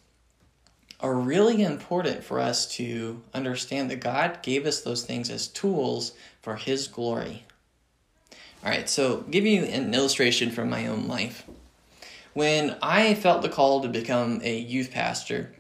are 1.02 1.14
really 1.14 1.64
important 1.64 2.24
for 2.24 2.40
us 2.40 2.66
to 2.78 3.22
understand 3.34 3.92
that 3.92 4.00
God 4.00 4.42
gave 4.42 4.66
us 4.66 4.80
those 4.80 5.04
things 5.04 5.30
as 5.30 5.50
tools 5.50 6.14
for 6.42 6.56
His 6.56 6.88
glory. 6.88 7.44
All 8.64 8.70
right, 8.70 8.88
so 8.88 9.26
give 9.30 9.46
you 9.46 9.66
an 9.66 9.94
illustration 9.94 10.50
from 10.50 10.70
my 10.70 10.88
own 10.88 11.10
life. 11.10 11.44
When 12.34 12.78
I 12.82 13.16
felt 13.16 13.42
the 13.42 13.50
call 13.50 13.82
to 13.82 13.90
become 13.90 14.40
a 14.46 14.58
youth 14.58 14.92
pastor, 14.92 15.54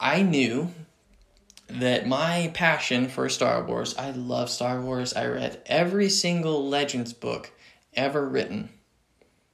I 0.00 0.22
knew 0.22 0.72
that 1.68 2.06
my 2.06 2.50
passion 2.54 3.08
for 3.08 3.28
Star 3.28 3.62
Wars, 3.64 3.96
I 3.96 4.10
love 4.10 4.50
Star 4.50 4.80
Wars. 4.80 5.14
I 5.14 5.26
read 5.26 5.62
every 5.66 6.08
single 6.08 6.68
Legends 6.68 7.12
book 7.12 7.52
ever 7.94 8.28
written, 8.28 8.70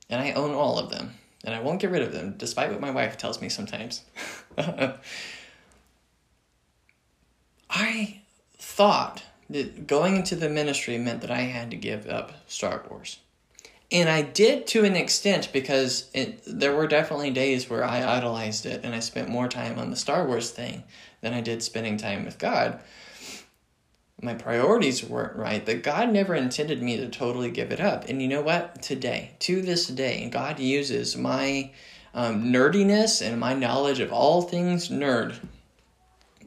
and 0.08 0.20
I 0.20 0.32
own 0.32 0.52
all 0.54 0.78
of 0.78 0.90
them 0.90 1.14
and 1.44 1.54
I 1.54 1.60
won't 1.60 1.80
get 1.80 1.90
rid 1.90 2.02
of 2.02 2.12
them, 2.12 2.34
despite 2.38 2.70
what 2.70 2.80
my 2.80 2.90
wife 2.90 3.18
tells 3.18 3.40
me 3.40 3.48
sometimes. 3.50 4.02
I 7.70 8.22
thought 8.56 9.22
that 9.50 9.86
going 9.86 10.16
into 10.16 10.36
the 10.36 10.48
ministry 10.48 10.96
meant 10.96 11.20
that 11.20 11.30
I 11.30 11.40
had 11.40 11.70
to 11.70 11.76
give 11.76 12.08
up 12.08 12.32
Star 12.48 12.82
Wars. 12.88 13.18
And 13.92 14.08
I 14.08 14.22
did 14.22 14.66
to 14.68 14.84
an 14.84 14.96
extent 14.96 15.50
because 15.52 16.10
it, 16.14 16.42
there 16.46 16.74
were 16.74 16.86
definitely 16.86 17.30
days 17.30 17.70
where 17.70 17.84
I 17.84 18.02
idolized 18.16 18.66
it 18.66 18.82
and 18.84 18.94
I 18.94 19.00
spent 19.00 19.28
more 19.28 19.48
time 19.48 19.78
on 19.78 19.90
the 19.90 19.96
Star 19.96 20.26
Wars 20.26 20.50
thing 20.50 20.84
than 21.20 21.34
I 21.34 21.40
did 21.40 21.62
spending 21.62 21.96
time 21.96 22.24
with 22.24 22.38
God 22.38 22.80
my 24.24 24.34
priorities 24.34 25.04
weren't 25.04 25.36
right, 25.36 25.64
that 25.66 25.82
God 25.82 26.10
never 26.10 26.34
intended 26.34 26.82
me 26.82 26.96
to 26.96 27.08
totally 27.08 27.50
give 27.50 27.72
it 27.72 27.80
up. 27.80 28.08
And 28.08 28.22
you 28.22 28.28
know 28.28 28.40
what? 28.40 28.82
Today, 28.82 29.32
to 29.40 29.60
this 29.60 29.86
day, 29.86 30.28
God 30.30 30.58
uses 30.58 31.16
my 31.16 31.70
um, 32.14 32.44
nerdiness 32.44 33.24
and 33.24 33.38
my 33.38 33.54
knowledge 33.54 34.00
of 34.00 34.12
all 34.12 34.42
things 34.42 34.88
nerd 34.88 35.36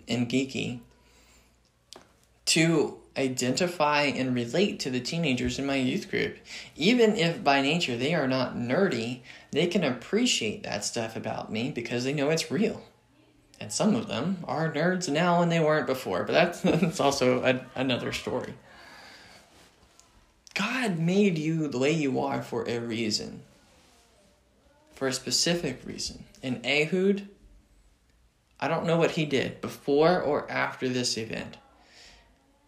and 0.07 0.27
geeky 0.27 0.79
to 2.45 2.96
identify 3.17 4.03
and 4.03 4.35
relate 4.35 4.79
to 4.81 4.89
the 4.89 4.99
teenagers 4.99 5.57
in 5.57 5.65
my 5.65 5.75
youth 5.75 6.09
group. 6.09 6.37
Even 6.75 7.15
if 7.15 7.43
by 7.43 7.61
nature 7.61 7.97
they 7.97 8.13
are 8.13 8.27
not 8.27 8.55
nerdy, 8.55 9.21
they 9.51 9.67
can 9.67 9.83
appreciate 9.83 10.63
that 10.63 10.85
stuff 10.85 11.15
about 11.15 11.51
me 11.51 11.71
because 11.71 12.03
they 12.03 12.13
know 12.13 12.29
it's 12.29 12.51
real. 12.51 12.83
And 13.59 13.71
some 13.71 13.95
of 13.95 14.07
them 14.07 14.43
are 14.47 14.71
nerds 14.71 15.09
now 15.09 15.41
and 15.41 15.51
they 15.51 15.59
weren't 15.59 15.87
before, 15.87 16.23
but 16.23 16.33
that's, 16.33 16.61
that's 16.61 16.99
also 16.99 17.43
a, 17.43 17.65
another 17.75 18.13
story. 18.13 18.53
God 20.53 20.97
made 20.97 21.37
you 21.37 21.67
the 21.67 21.79
way 21.79 21.91
you 21.91 22.19
are 22.19 22.41
for 22.41 22.67
a 22.67 22.79
reason, 22.79 23.41
for 24.93 25.07
a 25.07 25.13
specific 25.13 25.81
reason. 25.85 26.23
And 26.41 26.65
Ehud, 26.65 27.27
I 28.59 28.67
don't 28.67 28.85
know 28.85 28.97
what 28.97 29.11
he 29.11 29.25
did 29.25 29.61
before 29.61 30.19
or 30.19 30.49
after 30.49 30.89
this 30.89 31.17
event 31.17 31.57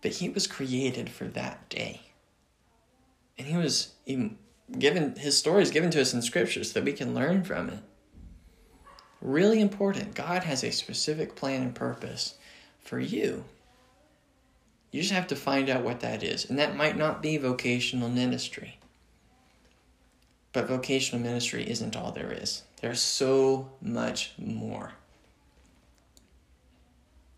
but 0.01 0.11
he 0.11 0.29
was 0.29 0.47
created 0.47 1.09
for 1.09 1.25
that 1.25 1.69
day. 1.69 2.01
And 3.37 3.47
he 3.47 3.57
was 3.57 3.93
given, 4.77 5.15
his 5.15 5.37
story 5.37 5.63
is 5.63 5.71
given 5.71 5.91
to 5.91 6.01
us 6.01 6.13
in 6.13 6.21
scripture 6.21 6.63
so 6.63 6.73
that 6.73 6.85
we 6.85 6.93
can 6.93 7.15
learn 7.15 7.43
from 7.43 7.69
it. 7.69 7.79
Really 9.21 9.59
important. 9.59 10.15
God 10.15 10.43
has 10.43 10.63
a 10.63 10.71
specific 10.71 11.35
plan 11.35 11.61
and 11.61 11.75
purpose 11.75 12.35
for 12.79 12.99
you. 12.99 13.45
You 14.91 15.01
just 15.01 15.13
have 15.13 15.27
to 15.27 15.35
find 15.35 15.69
out 15.69 15.83
what 15.83 15.99
that 15.99 16.23
is. 16.23 16.49
And 16.49 16.57
that 16.57 16.75
might 16.75 16.97
not 16.97 17.21
be 17.21 17.37
vocational 17.37 18.09
ministry. 18.09 18.79
But 20.51 20.67
vocational 20.67 21.21
ministry 21.21 21.69
isn't 21.69 21.95
all 21.95 22.11
there 22.11 22.31
is. 22.31 22.63
There's 22.81 23.01
so 23.01 23.69
much 23.81 24.33
more. 24.37 24.93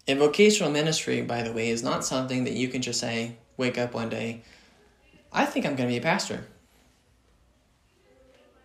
And 0.08 0.20
vocational 0.20 0.72
ministry, 0.72 1.22
by 1.22 1.44
the 1.44 1.54
way, 1.54 1.70
is 1.70 1.84
not 1.84 2.04
something 2.06 2.44
that 2.46 2.54
you 2.54 2.68
can 2.68 2.82
just 2.82 3.00
say, 3.00 3.38
wake 3.58 3.78
up 3.78 3.94
one 3.94 4.10
day, 4.10 4.42
I 5.32 5.46
think 5.46 5.66
I'm 5.66 5.76
going 5.76 5.88
to 5.88 5.94
be 5.94 6.00
a 6.00 6.02
pastor. 6.02 6.46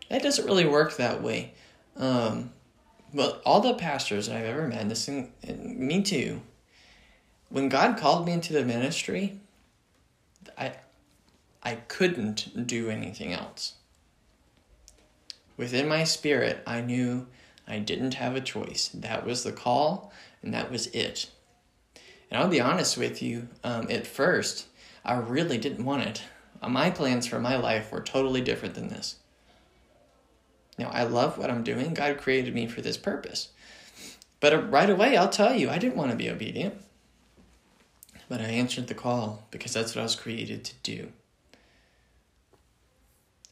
That 0.08 0.22
doesn't 0.22 0.46
really 0.46 0.66
work 0.66 0.96
that 0.96 1.22
way. 1.22 1.52
Um, 1.96 2.52
but 3.14 3.42
all 3.44 3.60
the 3.60 3.74
pastors 3.74 4.28
I've 4.28 4.44
ever 4.44 4.66
met, 4.66 4.88
this 4.88 5.08
and 5.08 5.30
me 5.78 6.02
too, 6.02 6.42
when 7.48 7.68
God 7.68 7.96
called 7.96 8.26
me 8.26 8.32
into 8.32 8.52
the 8.52 8.64
ministry, 8.64 9.40
I 10.58 10.72
I 11.62 11.76
couldn't 11.88 12.66
do 12.66 12.90
anything 12.90 13.32
else. 13.32 13.74
Within 15.56 15.88
my 15.88 16.04
spirit, 16.04 16.62
I 16.66 16.80
knew 16.80 17.26
I 17.66 17.78
didn't 17.78 18.14
have 18.14 18.36
a 18.36 18.40
choice. 18.40 18.88
That 18.94 19.26
was 19.26 19.42
the 19.42 19.52
call, 19.52 20.12
and 20.46 20.54
that 20.54 20.70
was 20.70 20.86
it. 20.88 21.28
And 22.30 22.40
I'll 22.40 22.48
be 22.48 22.60
honest 22.60 22.96
with 22.96 23.20
you, 23.20 23.48
um, 23.64 23.88
at 23.90 24.06
first, 24.06 24.66
I 25.04 25.14
really 25.14 25.58
didn't 25.58 25.84
want 25.84 26.04
it. 26.04 26.22
Uh, 26.62 26.68
my 26.68 26.88
plans 26.88 27.26
for 27.26 27.40
my 27.40 27.56
life 27.56 27.90
were 27.90 28.00
totally 28.00 28.40
different 28.40 28.76
than 28.76 28.88
this. 28.88 29.16
Now, 30.78 30.88
I 30.90 31.02
love 31.02 31.36
what 31.36 31.50
I'm 31.50 31.64
doing. 31.64 31.94
God 31.94 32.18
created 32.18 32.54
me 32.54 32.68
for 32.68 32.80
this 32.80 32.96
purpose. 32.96 33.48
But 34.38 34.54
uh, 34.54 34.62
right 34.62 34.88
away, 34.88 35.16
I'll 35.16 35.28
tell 35.28 35.52
you, 35.52 35.68
I 35.68 35.78
didn't 35.78 35.96
want 35.96 36.12
to 36.12 36.16
be 36.16 36.30
obedient. 36.30 36.74
But 38.28 38.40
I 38.40 38.44
answered 38.44 38.86
the 38.86 38.94
call 38.94 39.46
because 39.50 39.72
that's 39.72 39.96
what 39.96 40.02
I 40.02 40.04
was 40.04 40.14
created 40.14 40.64
to 40.64 40.74
do. 40.84 41.08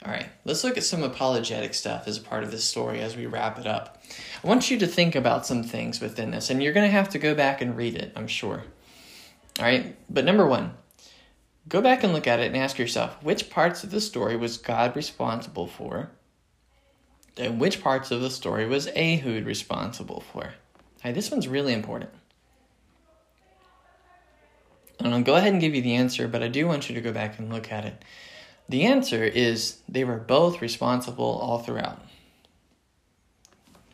All 0.05 0.13
right, 0.13 0.29
let's 0.45 0.63
look 0.63 0.77
at 0.77 0.85
some 0.85 1.03
apologetic 1.03 1.73
stuff 1.73 2.07
as 2.07 2.19
part 2.19 2.45
of 2.45 2.51
this 2.51 2.65
story 2.65 3.01
as 3.01 3.17
we 3.17 3.25
wrap 3.25 3.59
it 3.59 3.67
up. 3.67 4.03
I 4.43 4.47
want 4.47 4.71
you 4.71 4.79
to 4.81 4.87
think 4.87 5.15
about 5.15 5.47
some 5.47 5.63
things 5.63 5.99
within 6.01 6.31
this, 6.31 6.51
and 6.51 6.63
you're 6.63 6.75
going 6.75 6.87
to 6.87 6.93
have 6.93 7.09
to 7.11 7.19
go 7.19 7.35
back 7.35 7.63
and 7.63 7.75
read 7.75 7.95
it, 7.95 8.13
I'm 8.15 8.27
sure. 8.27 8.65
All 9.59 9.65
right, 9.65 9.97
but 10.11 10.27
number 10.27 10.47
one, 10.47 10.75
go 11.71 11.81
back 11.81 12.05
and 12.05 12.13
look 12.13 12.27
at 12.27 12.39
it 12.39 12.49
and 12.49 12.57
ask 12.57 12.79
yourself 12.79 13.17
which 13.23 13.49
parts 13.49 13.83
of 13.83 13.91
the 13.91 14.01
story 14.01 14.37
was 14.37 14.59
God 14.59 14.95
responsible 14.95 15.67
for, 15.67 16.11
and 17.39 17.59
which 17.59 17.83
parts 17.83 18.11
of 18.11 18.21
the 18.21 18.31
story 18.31 18.67
was 18.67 18.89
Ehud 18.89 19.47
responsible 19.47 20.23
for. 20.33 20.45
All 20.45 20.51
right, 21.07 21.15
this 21.15 21.31
one's 21.31 21.49
really 21.49 21.73
important. 21.73 22.11
And 25.01 25.15
I'll 25.15 25.23
go 25.23 25.35
ahead 25.37 25.53
and 25.53 25.63
give 25.63 25.75
you 25.75 25.83
the 25.83 25.95
answer, 25.95 26.29
but 26.29 26.43
I 26.43 26.49
do 26.49 26.67
want 26.67 26.91
you 26.91 26.95
to 26.95 27.01
go 27.01 27.13
back 27.13 27.39
and 27.39 27.51
look 27.51 27.73
at 27.73 27.87
it. 27.87 28.03
The 28.69 28.85
answer 28.85 29.23
is 29.25 29.79
they 29.89 30.05
were 30.05 30.17
both 30.17 30.63
responsible 30.63 31.39
all 31.43 31.59
throughout. 31.59 32.01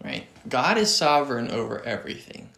Right? 0.02 0.26
God 0.48 0.78
is 0.78 0.94
sovereign 0.94 1.50
over 1.50 1.82
everything. 1.82 2.50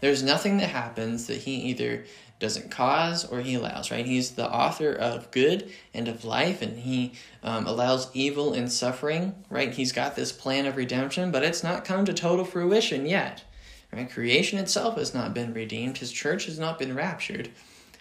There's 0.00 0.22
nothing 0.22 0.58
that 0.58 0.68
happens 0.68 1.28
that 1.28 1.38
he 1.38 1.54
either 1.54 2.04
doesn't 2.38 2.70
cause 2.70 3.24
or 3.24 3.40
he 3.40 3.54
allows, 3.54 3.90
right? 3.90 4.04
He's 4.04 4.32
the 4.32 4.50
author 4.50 4.92
of 4.92 5.30
good 5.30 5.72
and 5.94 6.08
of 6.08 6.24
life, 6.24 6.60
and 6.60 6.78
he 6.80 7.14
um, 7.42 7.66
allows 7.66 8.10
evil 8.12 8.52
and 8.52 8.70
suffering, 8.70 9.34
right? 9.48 9.72
He's 9.72 9.92
got 9.92 10.14
this 10.14 10.32
plan 10.32 10.66
of 10.66 10.76
redemption, 10.76 11.30
but 11.30 11.42
it's 11.42 11.62
not 11.62 11.86
come 11.86 12.04
to 12.04 12.12
total 12.12 12.44
fruition 12.44 13.06
yet, 13.06 13.44
right? 13.92 14.10
Creation 14.10 14.58
itself 14.58 14.98
has 14.98 15.14
not 15.14 15.32
been 15.32 15.54
redeemed, 15.54 15.98
his 15.98 16.12
church 16.12 16.44
has 16.44 16.58
not 16.58 16.78
been 16.78 16.94
raptured, 16.94 17.50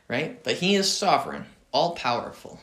right? 0.09 0.43
But 0.43 0.55
he 0.55 0.75
is 0.75 0.91
sovereign, 0.91 1.45
all 1.71 1.95
powerful, 1.95 2.59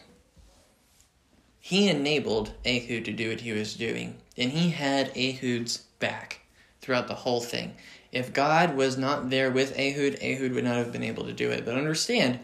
he 1.71 1.89
enabled 1.89 2.53
Ehud 2.67 3.05
to 3.05 3.13
do 3.13 3.29
what 3.29 3.43
he 3.43 3.53
was 3.53 3.75
doing, 3.75 4.17
and 4.37 4.51
he 4.51 4.71
had 4.71 5.17
Ehud's 5.17 5.77
back 6.01 6.41
throughout 6.81 7.07
the 7.07 7.15
whole 7.15 7.41
thing. 7.41 7.77
If 8.11 8.33
God 8.33 8.75
was 8.75 8.99
not 8.99 9.31
there 9.31 9.53
with 9.53 9.79
Ehud, 9.79 10.19
Ehud 10.21 10.51
would 10.51 10.65
not 10.65 10.79
have 10.79 10.91
been 10.91 11.05
able 11.05 11.23
to 11.27 11.33
do 11.33 11.49
it. 11.51 11.65
But 11.65 11.77
understand, 11.77 12.41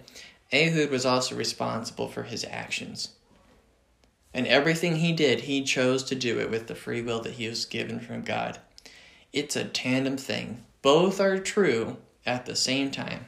Ehud 0.53 0.91
was 0.91 1.05
also 1.05 1.35
responsible 1.35 2.07
for 2.07 2.23
his 2.23 2.45
actions. 2.49 3.15
And 4.33 4.47
everything 4.47 4.95
he 4.95 5.13
did, 5.13 5.41
he 5.41 5.65
chose 5.65 6.05
to 6.05 6.15
do 6.15 6.39
it 6.39 6.49
with 6.49 6.69
the 6.69 6.77
free 6.77 7.03
will 7.03 7.21
that 7.23 7.33
he 7.33 7.49
was 7.49 7.65
given 7.65 7.99
from 7.99 8.23
God. 8.23 8.61
It's 9.33 9.57
a 9.57 9.65
tandem 9.65 10.19
thing. 10.19 10.63
Both 10.83 11.19
are 11.21 11.41
true 11.41 11.97
at 12.25 12.47
the 12.47 12.55
same 12.55 12.93
time. 12.93 13.27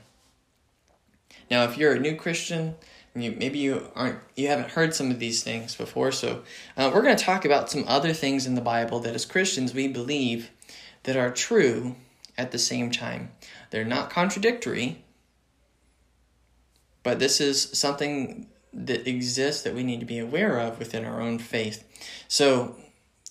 Now, 1.50 1.64
if 1.64 1.76
you're 1.76 1.94
a 1.94 1.98
new 1.98 2.14
Christian, 2.14 2.76
you, 3.20 3.32
maybe 3.38 3.58
you 3.58 3.90
aren't 3.94 4.18
you 4.36 4.48
haven't 4.48 4.70
heard 4.70 4.94
some 4.94 5.10
of 5.10 5.18
these 5.18 5.42
things 5.42 5.74
before 5.74 6.12
so 6.12 6.42
uh, 6.76 6.90
we're 6.92 7.02
going 7.02 7.16
to 7.16 7.24
talk 7.24 7.44
about 7.44 7.70
some 7.70 7.84
other 7.86 8.12
things 8.12 8.46
in 8.46 8.54
the 8.54 8.60
bible 8.60 9.00
that 9.00 9.14
as 9.14 9.24
christians 9.24 9.74
we 9.74 9.88
believe 9.88 10.50
that 11.04 11.16
are 11.16 11.30
true 11.30 11.96
at 12.36 12.52
the 12.52 12.58
same 12.58 12.90
time. 12.90 13.32
They're 13.70 13.84
not 13.84 14.10
contradictory 14.10 15.02
but 17.02 17.18
this 17.18 17.40
is 17.40 17.70
something 17.72 18.48
that 18.72 19.08
exists 19.08 19.62
that 19.62 19.74
we 19.74 19.82
need 19.82 20.00
to 20.00 20.04
be 20.04 20.18
aware 20.18 20.58
of 20.58 20.78
within 20.78 21.06
our 21.06 21.22
own 21.22 21.38
faith. 21.38 21.84
So 22.28 22.76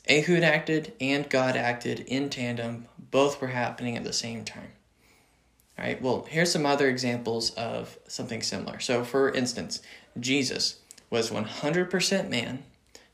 ehud 0.09 0.41
acted 0.41 0.93
and 0.99 1.29
god 1.29 1.55
acted 1.55 1.99
in 1.99 2.29
tandem 2.29 2.87
both 2.97 3.39
were 3.41 3.49
happening 3.49 3.97
at 3.97 4.03
the 4.03 4.13
same 4.13 4.45
time 4.45 4.71
all 5.77 5.85
right, 5.85 6.01
well, 6.01 6.25
here's 6.27 6.51
some 6.51 6.65
other 6.65 6.89
examples 6.89 7.51
of 7.51 7.99
something 8.07 8.41
similar. 8.41 8.79
So, 8.79 9.03
for 9.03 9.31
instance, 9.31 9.81
Jesus 10.19 10.79
was 11.11 11.29
100% 11.29 12.29
man 12.29 12.63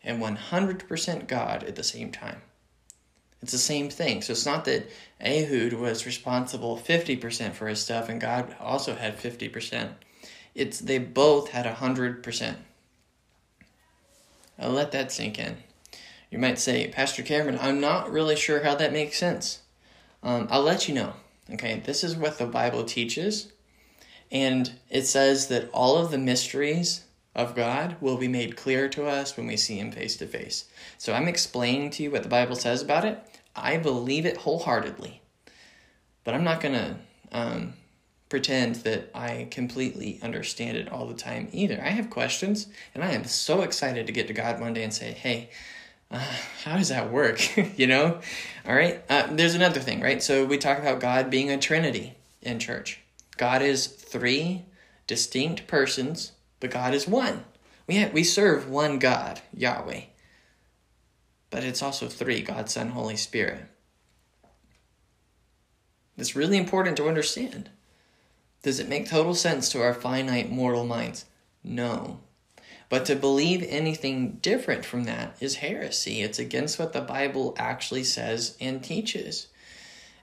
and 0.02 0.22
100% 0.22 1.28
God 1.28 1.64
at 1.64 1.76
the 1.76 1.84
same 1.84 2.12
time. 2.12 2.42
It's 3.42 3.52
the 3.52 3.58
same 3.58 3.90
thing. 3.90 4.22
So, 4.22 4.32
it's 4.32 4.46
not 4.46 4.64
that 4.66 4.90
Ehud 5.20 5.74
was 5.74 6.06
responsible 6.06 6.78
50% 6.78 7.52
for 7.52 7.68
his 7.68 7.82
stuff 7.82 8.08
and 8.08 8.22
God 8.22 8.56
also 8.62 8.96
had 8.96 9.18
50%. 9.18 9.90
It's 10.56 10.80
they 10.80 11.00
both 11.00 11.50
had 11.50 11.66
100%. 11.66 12.56
I'll 14.58 14.70
let 14.70 14.92
that 14.92 15.12
sink 15.12 15.38
in. 15.38 15.58
You 16.32 16.38
might 16.38 16.60
say, 16.60 16.88
Pastor 16.88 17.24
Cameron, 17.24 17.60
I'm 17.62 17.82
not 17.82 18.12
really 18.12 18.36
sure 18.36 18.64
how 18.64 18.76
that 18.76 18.94
makes 18.94 19.18
sense. 19.18 19.60
Um, 20.22 20.48
I'll 20.50 20.64
let 20.64 20.88
you 20.88 20.96
know. 20.96 21.14
Okay, 21.52 21.82
this 21.86 22.04
is 22.04 22.16
what 22.16 22.38
the 22.38 22.46
Bible 22.46 22.84
teaches. 22.84 23.52
And 24.32 24.72
it 24.90 25.06
says 25.06 25.48
that 25.48 25.70
all 25.72 25.98
of 25.98 26.12
the 26.12 26.18
mysteries 26.18 27.06
of 27.36 27.56
God 27.56 27.98
will 28.00 28.18
be 28.18 28.28
made 28.28 28.56
clear 28.56 28.88
to 28.90 29.06
us 29.08 29.36
when 29.36 29.48
we 29.48 29.58
see 29.58 29.78
Him 29.78 29.92
face 29.92 30.16
to 30.18 30.28
face. 30.28 30.66
So 30.98 31.14
I'm 31.14 31.28
explaining 31.28 31.90
to 31.92 32.04
you 32.04 32.12
what 32.12 32.24
the 32.24 32.30
Bible 32.30 32.56
says 32.56 32.82
about 32.82 33.06
it. 33.06 33.20
I 33.56 33.78
believe 33.78 34.26
it 34.26 34.38
wholeheartedly. 34.38 35.22
But 36.24 36.34
I'm 36.34 36.44
not 36.44 36.62
going 36.62 36.76
to 36.76 36.96
um, 37.32 37.74
pretend 38.30 38.76
that 38.78 39.12
I 39.14 39.48
completely 39.52 40.20
understand 40.24 40.78
it 40.78 40.92
all 40.92 41.06
the 41.06 41.14
time 41.14 41.50
either. 41.52 41.80
I 41.84 41.90
have 41.90 42.10
questions, 42.10 42.68
and 42.96 43.04
I 43.04 43.12
am 43.12 43.26
so 43.26 43.62
excited 43.62 44.08
to 44.08 44.14
get 44.14 44.28
to 44.28 44.34
God 44.34 44.60
one 44.60 44.74
day 44.74 44.84
and 44.84 44.94
say, 44.94 45.12
hey, 45.12 45.50
uh, 46.14 46.20
how 46.64 46.78
does 46.78 46.90
that 46.90 47.12
work? 47.12 47.58
you 47.78 47.88
know? 47.88 48.20
All 48.66 48.76
right. 48.76 49.04
Uh, 49.10 49.28
there's 49.32 49.56
another 49.56 49.80
thing, 49.80 50.00
right? 50.00 50.24
So 50.24 50.46
we 50.46 50.58
talk 50.58 50.80
about 50.80 51.02
God 51.02 51.30
being 51.30 51.52
a 51.52 51.58
trinity 51.58 52.16
in 52.42 52.60
church. 52.60 53.00
God 53.38 53.62
is 53.62 53.88
three 53.88 54.64
distinct 55.08 55.68
persons, 55.68 56.32
but 56.60 56.72
God 56.72 56.94
is 56.94 57.08
one. 57.08 57.44
We, 57.88 57.96
have, 57.96 58.14
we 58.14 58.24
serve 58.24 58.70
one 58.70 59.00
God, 59.00 59.42
Yahweh. 59.54 60.04
But 61.50 61.64
it's 61.64 61.82
also 61.82 62.08
three 62.08 62.42
God, 62.42 62.70
Son, 62.70 62.90
Holy 62.90 63.18
Spirit. 63.18 63.66
It's 66.18 66.36
really 66.36 66.58
important 66.58 66.96
to 66.98 67.08
understand. 67.08 67.70
Does 68.62 68.80
it 68.80 68.88
make 68.88 69.10
total 69.10 69.36
sense 69.36 69.68
to 69.70 69.82
our 69.82 69.94
finite 69.94 70.50
mortal 70.50 70.86
minds? 70.86 71.26
No. 71.64 72.22
But 72.94 73.06
to 73.06 73.16
believe 73.16 73.66
anything 73.68 74.38
different 74.40 74.86
from 74.86 75.06
that 75.06 75.36
is 75.40 75.56
heresy. 75.56 76.22
It's 76.22 76.38
against 76.38 76.78
what 76.78 76.94
the 76.94 77.02
Bible 77.02 77.56
actually 77.58 78.04
says 78.04 78.56
and 78.62 78.84
teaches. 78.84 79.48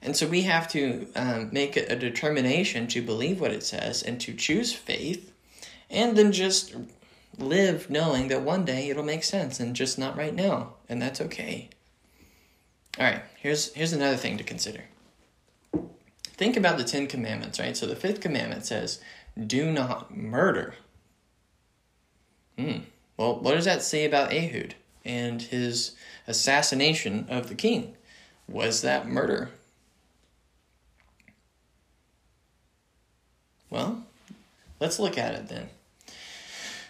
And 0.01 0.17
so 0.17 0.29
we 0.29 0.43
have 0.43 0.69
to 0.69 1.09
um, 1.17 1.49
make 1.51 1.77
a 1.77 1.97
determination 1.97 2.87
to 2.87 3.03
believe 3.03 3.41
what 3.41 3.51
it 3.51 3.65
says 3.65 4.05
and 4.05 4.21
to 4.21 4.35
choose 4.35 4.73
faith 4.73 5.33
and 5.91 6.17
then 6.17 6.31
just 6.31 6.77
live 7.37 7.91
knowing 7.91 8.29
that 8.29 8.43
one 8.43 8.65
day 8.65 8.89
it'll 8.89 9.03
make 9.03 9.25
sense 9.25 9.59
and 9.59 9.75
just 9.75 9.99
not 9.99 10.17
right 10.17 10.33
now. 10.33 10.75
And 10.89 11.03
that's 11.03 11.21
okay. 11.23 11.71
All 13.01 13.05
right, 13.05 13.23
here's, 13.41 13.75
here's 13.75 13.93
another 13.93 14.17
thing 14.17 14.39
to 14.39 14.45
consider. 14.45 14.85
Think 16.23 16.57
about 16.57 16.79
the 16.79 16.85
Ten 16.85 17.09
Commandments, 17.09 17.59
right? 17.59 17.77
So 17.77 17.87
the 17.87 17.97
fifth 17.97 18.21
commandment 18.21 18.65
says, 18.65 19.01
do 19.45 19.73
not 19.73 20.17
murder. 20.17 20.77
Hmm. 22.61 22.81
Well, 23.17 23.41
what 23.41 23.55
does 23.55 23.65
that 23.65 23.83
say 23.83 24.05
about 24.05 24.35
Ehud 24.35 24.75
and 25.03 25.41
his 25.41 25.93
assassination 26.27 27.27
of 27.31 27.49
the 27.49 27.55
king? 27.55 27.95
Was 28.49 28.83
that 28.83 29.09
murder? 29.09 29.49
Well, 33.71 34.03
let's 34.79 34.99
look 34.99 35.17
at 35.17 35.35
it 35.35 35.49
then. 35.49 35.71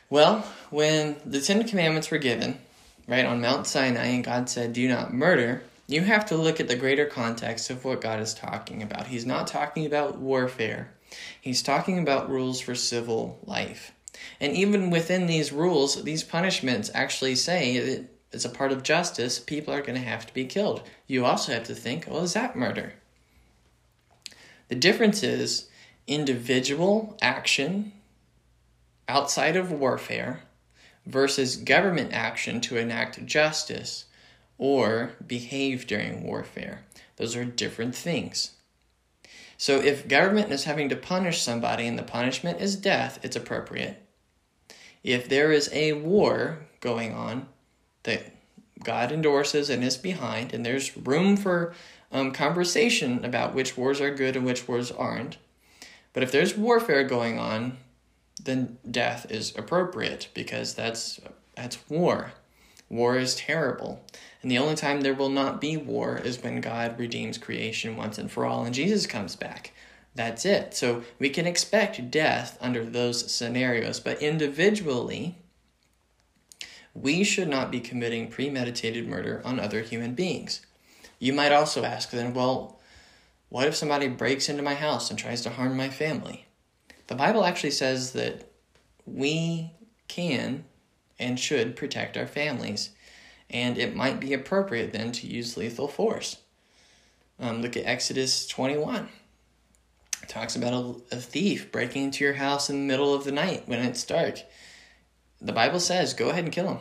Well, 0.09 0.45
when 0.71 1.17
the 1.25 1.41
Ten 1.41 1.63
Commandments 1.69 2.11
were 2.11 2.19
given, 2.19 2.59
right, 3.07 3.25
on 3.25 3.41
Mount 3.41 3.69
Sinai, 3.69 4.07
and 4.07 4.25
God 4.25 4.49
said, 4.49 4.73
Do 4.73 4.89
not 4.89 5.15
murder, 5.15 5.63
you 5.87 6.01
have 6.03 6.27
to 6.27 6.37
look 6.37 6.59
at 6.59 6.67
the 6.67 6.75
greater 6.75 7.07
context 7.07 7.71
of 7.71 7.85
what 7.85 8.01
God 8.01 8.19
is 8.19 8.35
talking 8.35 8.83
about. 8.83 9.07
He's 9.07 9.27
not 9.27 9.47
talking 9.47 9.87
about 9.87 10.19
warfare, 10.19 10.91
He's 11.41 11.63
talking 11.63 11.99
about 11.99 12.29
rules 12.29 12.61
for 12.61 12.75
civil 12.75 13.39
life. 13.45 13.93
And 14.41 14.55
even 14.55 14.91
within 14.91 15.27
these 15.27 15.53
rules, 15.53 16.03
these 16.03 16.25
punishments 16.25 16.91
actually 16.95 17.35
say 17.35 17.79
that 17.79 18.05
as 18.33 18.45
a 18.45 18.51
part 18.51 18.73
of 18.73 18.83
justice, 18.83 19.39
people 19.39 19.75
are 19.75 19.83
going 19.83 19.99
to 19.99 20.07
have 20.07 20.27
to 20.27 20.35
be 20.35 20.45
killed. 20.45 20.83
You 21.07 21.25
also 21.25 21.53
have 21.53 21.65
to 21.65 21.75
think, 21.75 22.07
well, 22.09 22.23
is 22.23 22.35
that 22.35 22.57
murder? 22.57 22.95
The 24.69 24.77
difference 24.77 25.23
is 25.23 25.69
individual 26.07 27.19
action 27.21 27.93
outside 29.09 29.57
of 29.57 29.73
warfare 29.73 30.43
versus 31.07 31.57
government 31.57 32.13
action 32.13 32.61
to 32.61 32.77
enact 32.77 33.27
justice 33.27 34.05
or 34.59 35.13
behave 35.27 35.87
during 35.87 36.23
warfare. 36.23 36.85
Those 37.17 37.35
are 37.35 37.45
different 37.45 37.95
things. 37.95 38.53
So 39.57 39.81
if 39.81 40.09
government 40.09 40.53
is 40.53 40.65
having 40.65 40.89
to 40.89 40.97
punish 40.97 41.43
somebody 41.43 41.87
and 41.87 41.99
the 41.99 42.03
punishment 42.03 42.61
is 42.61 42.77
death, 42.77 43.19
it's 43.23 43.37
appropriate. 43.37 44.03
If 45.03 45.29
there 45.29 45.53
is 45.53 45.71
a 45.73 45.95
war 45.95 46.67
going 46.81 47.15
on 47.15 47.49
that 48.03 48.35
God 48.83 49.13
endorses 49.13 49.71
and 49.71 49.85
is 49.85 49.97
behind, 49.97 50.53
and 50.55 50.65
there's 50.65 50.97
room 50.97 51.37
for 51.37 51.75
um, 52.13 52.33
conversation 52.33 53.25
about 53.25 53.55
which 53.55 53.77
wars 53.77 54.01
are 54.01 54.15
good 54.15 54.37
and 54.37 54.45
which 54.45 54.67
wars 54.67 54.91
aren't, 54.91 55.37
but 56.13 56.23
if 56.23 56.33
there's 56.33 56.57
warfare 56.57 57.05
going 57.05 57.39
on, 57.39 57.79
then 58.43 58.79
death 58.91 59.31
is 59.31 59.55
appropriate 59.57 60.29
because 60.35 60.75
that's 60.75 61.21
that's 61.55 61.79
war. 61.89 62.33
War 62.89 63.17
is 63.17 63.37
terrible. 63.37 64.03
And 64.43 64.51
the 64.51 64.59
only 64.59 64.75
time 64.75 65.03
there 65.03 65.15
will 65.15 65.29
not 65.29 65.61
be 65.61 65.77
war 65.77 66.19
is 66.19 66.43
when 66.43 66.61
God 66.61 66.99
redeems 66.99 67.39
creation 67.39 67.97
once 67.97 68.19
and 68.19 68.31
for 68.31 68.45
all 68.45 68.65
and 68.65 68.75
Jesus 68.75 69.07
comes 69.07 69.37
back. 69.37 69.73
That's 70.15 70.45
it. 70.45 70.75
So 70.75 71.05
we 71.19 71.31
can 71.31 71.47
expect 71.47 72.11
death 72.11 72.59
under 72.61 72.85
those 72.85 73.33
scenarios, 73.33 74.01
but 74.01 74.21
individually, 74.21 75.37
we 76.95 77.23
should 77.23 77.49
not 77.49 77.71
be 77.71 77.81
committing 77.81 78.29
premeditated 78.29 79.07
murder 79.07 79.41
on 79.45 79.61
other 79.61 79.83
human 79.83 80.15
beings. 80.15 80.67
You 81.19 81.33
might 81.33 81.53
also 81.53 81.85
ask 81.85 82.11
then, 82.11 82.35
well, 82.35 82.81
what 83.49 83.69
if 83.69 83.77
somebody 83.77 84.09
breaks 84.09 84.49
into 84.49 84.63
my 84.63 84.75
house 84.75 85.11
and 85.11 85.19
tries 85.19 85.43
to 85.43 85.51
harm 85.51 85.77
my 85.77 85.89
family? 85.91 86.47
The 87.07 87.15
Bible 87.15 87.45
actually 87.45 87.73
says 87.73 88.13
that 88.13 88.51
we 89.05 89.73
can 90.09 90.65
and 91.19 91.39
should 91.39 91.77
protect 91.77 92.17
our 92.17 92.27
families, 92.27 92.91
and 93.49 93.77
it 93.77 93.95
might 93.95 94.21
be 94.21 94.33
appropriate 94.33 94.93
then 94.93 95.13
to 95.13 95.27
use 95.27 95.57
lethal 95.57 95.89
force. 95.89 96.39
Um, 97.39 97.63
look 97.63 97.77
at 97.77 97.87
Exodus 97.87 98.47
21. 98.47 99.09
Talks 100.29 100.57
about 100.57 100.73
a, 100.73 101.17
a 101.17 101.21
thief 101.21 101.73
breaking 101.73 102.05
into 102.05 102.25
your 102.25 102.35
house 102.35 102.71
in 102.71 102.77
the 102.77 102.93
middle 102.93 103.15
of 103.15 103.25
the 103.25 103.33
night 103.33 103.65
when 103.67 103.81
it's 103.81 104.05
dark. 104.05 104.41
The 105.41 105.53
Bible 105.53 105.81
says, 105.81 106.15
go 106.15 106.29
ahead 106.29 106.45
and 106.45 106.53
kill 106.53 106.69
him. 106.69 106.79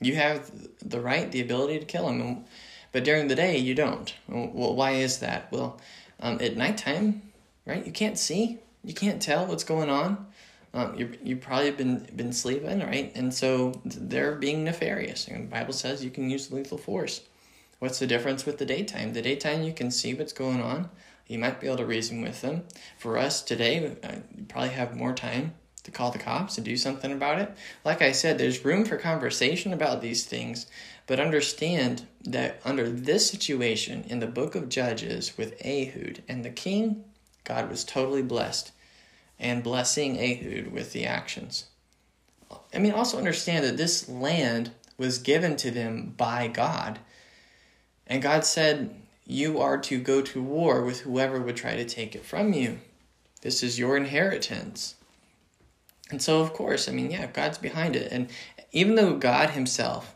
You 0.00 0.14
have 0.16 0.50
the 0.82 1.00
right, 1.00 1.30
the 1.30 1.40
ability 1.40 1.78
to 1.78 1.84
kill 1.84 2.08
him, 2.08 2.44
but 2.92 3.04
during 3.04 3.28
the 3.28 3.34
day 3.34 3.58
you 3.58 3.74
don't. 3.74 4.14
Well, 4.28 4.74
why 4.74 4.92
is 4.92 5.18
that? 5.18 5.50
Well, 5.50 5.80
um, 6.20 6.38
at 6.40 6.56
nighttime, 6.56 7.22
right? 7.66 7.84
You 7.84 7.92
can't 7.92 8.18
see 8.18 8.60
you 8.86 8.94
can't 8.94 9.20
tell 9.20 9.46
what's 9.46 9.64
going 9.64 9.90
on. 9.90 10.26
Um, 10.72 10.96
you 10.96 11.18
you 11.22 11.36
probably 11.36 11.72
been 11.72 12.06
been 12.14 12.32
sleeping, 12.32 12.80
right? 12.80 13.12
And 13.14 13.34
so 13.34 13.80
they're 13.84 14.36
being 14.36 14.64
nefarious. 14.64 15.26
And 15.26 15.48
the 15.48 15.50
Bible 15.50 15.72
says 15.72 16.04
you 16.04 16.10
can 16.10 16.30
use 16.30 16.52
lethal 16.52 16.78
force. 16.78 17.22
What's 17.80 17.98
the 17.98 18.06
difference 18.06 18.46
with 18.46 18.58
the 18.58 18.64
daytime? 18.64 19.12
The 19.12 19.22
daytime 19.22 19.62
you 19.62 19.72
can 19.72 19.90
see 19.90 20.14
what's 20.14 20.32
going 20.32 20.62
on. 20.62 20.88
You 21.26 21.38
might 21.38 21.60
be 21.60 21.66
able 21.66 21.78
to 21.78 21.86
reason 21.86 22.22
with 22.22 22.40
them. 22.40 22.64
For 22.98 23.18
us 23.18 23.42
today, 23.42 23.96
uh, 24.02 24.16
you 24.36 24.44
probably 24.44 24.70
have 24.70 24.96
more 24.96 25.12
time 25.12 25.54
to 25.82 25.90
call 25.90 26.10
the 26.10 26.18
cops 26.18 26.56
and 26.56 26.64
do 26.64 26.76
something 26.76 27.12
about 27.12 27.40
it. 27.40 27.56
Like 27.84 28.02
I 28.02 28.12
said, 28.12 28.38
there's 28.38 28.64
room 28.64 28.84
for 28.84 28.96
conversation 28.96 29.72
about 29.72 30.02
these 30.02 30.24
things, 30.24 30.66
but 31.06 31.20
understand 31.20 32.06
that 32.24 32.60
under 32.64 32.88
this 32.90 33.30
situation 33.30 34.04
in 34.08 34.18
the 34.18 34.26
book 34.26 34.54
of 34.54 34.68
Judges 34.68 35.36
with 35.38 35.54
Ehud 35.64 36.22
and 36.28 36.44
the 36.44 36.50
king, 36.50 37.04
God 37.44 37.70
was 37.70 37.84
totally 37.84 38.22
blessed 38.22 38.72
and 39.38 39.62
blessing 39.62 40.18
Ehud 40.18 40.72
with 40.72 40.92
the 40.92 41.06
actions. 41.06 41.66
I 42.74 42.78
mean, 42.78 42.92
also 42.92 43.18
understand 43.18 43.64
that 43.64 43.76
this 43.76 44.08
land 44.08 44.72
was 44.98 45.18
given 45.18 45.56
to 45.56 45.70
them 45.70 46.14
by 46.16 46.48
God. 46.48 46.98
And 48.06 48.22
God 48.22 48.44
said, 48.44 48.94
You 49.26 49.60
are 49.60 49.76
to 49.78 49.98
go 49.98 50.22
to 50.22 50.42
war 50.42 50.84
with 50.84 51.00
whoever 51.00 51.40
would 51.40 51.56
try 51.56 51.74
to 51.74 51.84
take 51.84 52.14
it 52.14 52.24
from 52.24 52.52
you. 52.52 52.78
This 53.42 53.62
is 53.62 53.78
your 53.78 53.96
inheritance. 53.96 54.94
And 56.10 56.22
so, 56.22 56.40
of 56.40 56.52
course, 56.52 56.88
I 56.88 56.92
mean, 56.92 57.10
yeah, 57.10 57.26
God's 57.26 57.58
behind 57.58 57.96
it. 57.96 58.12
And 58.12 58.30
even 58.70 58.94
though 58.94 59.16
God 59.16 59.50
Himself 59.50 60.14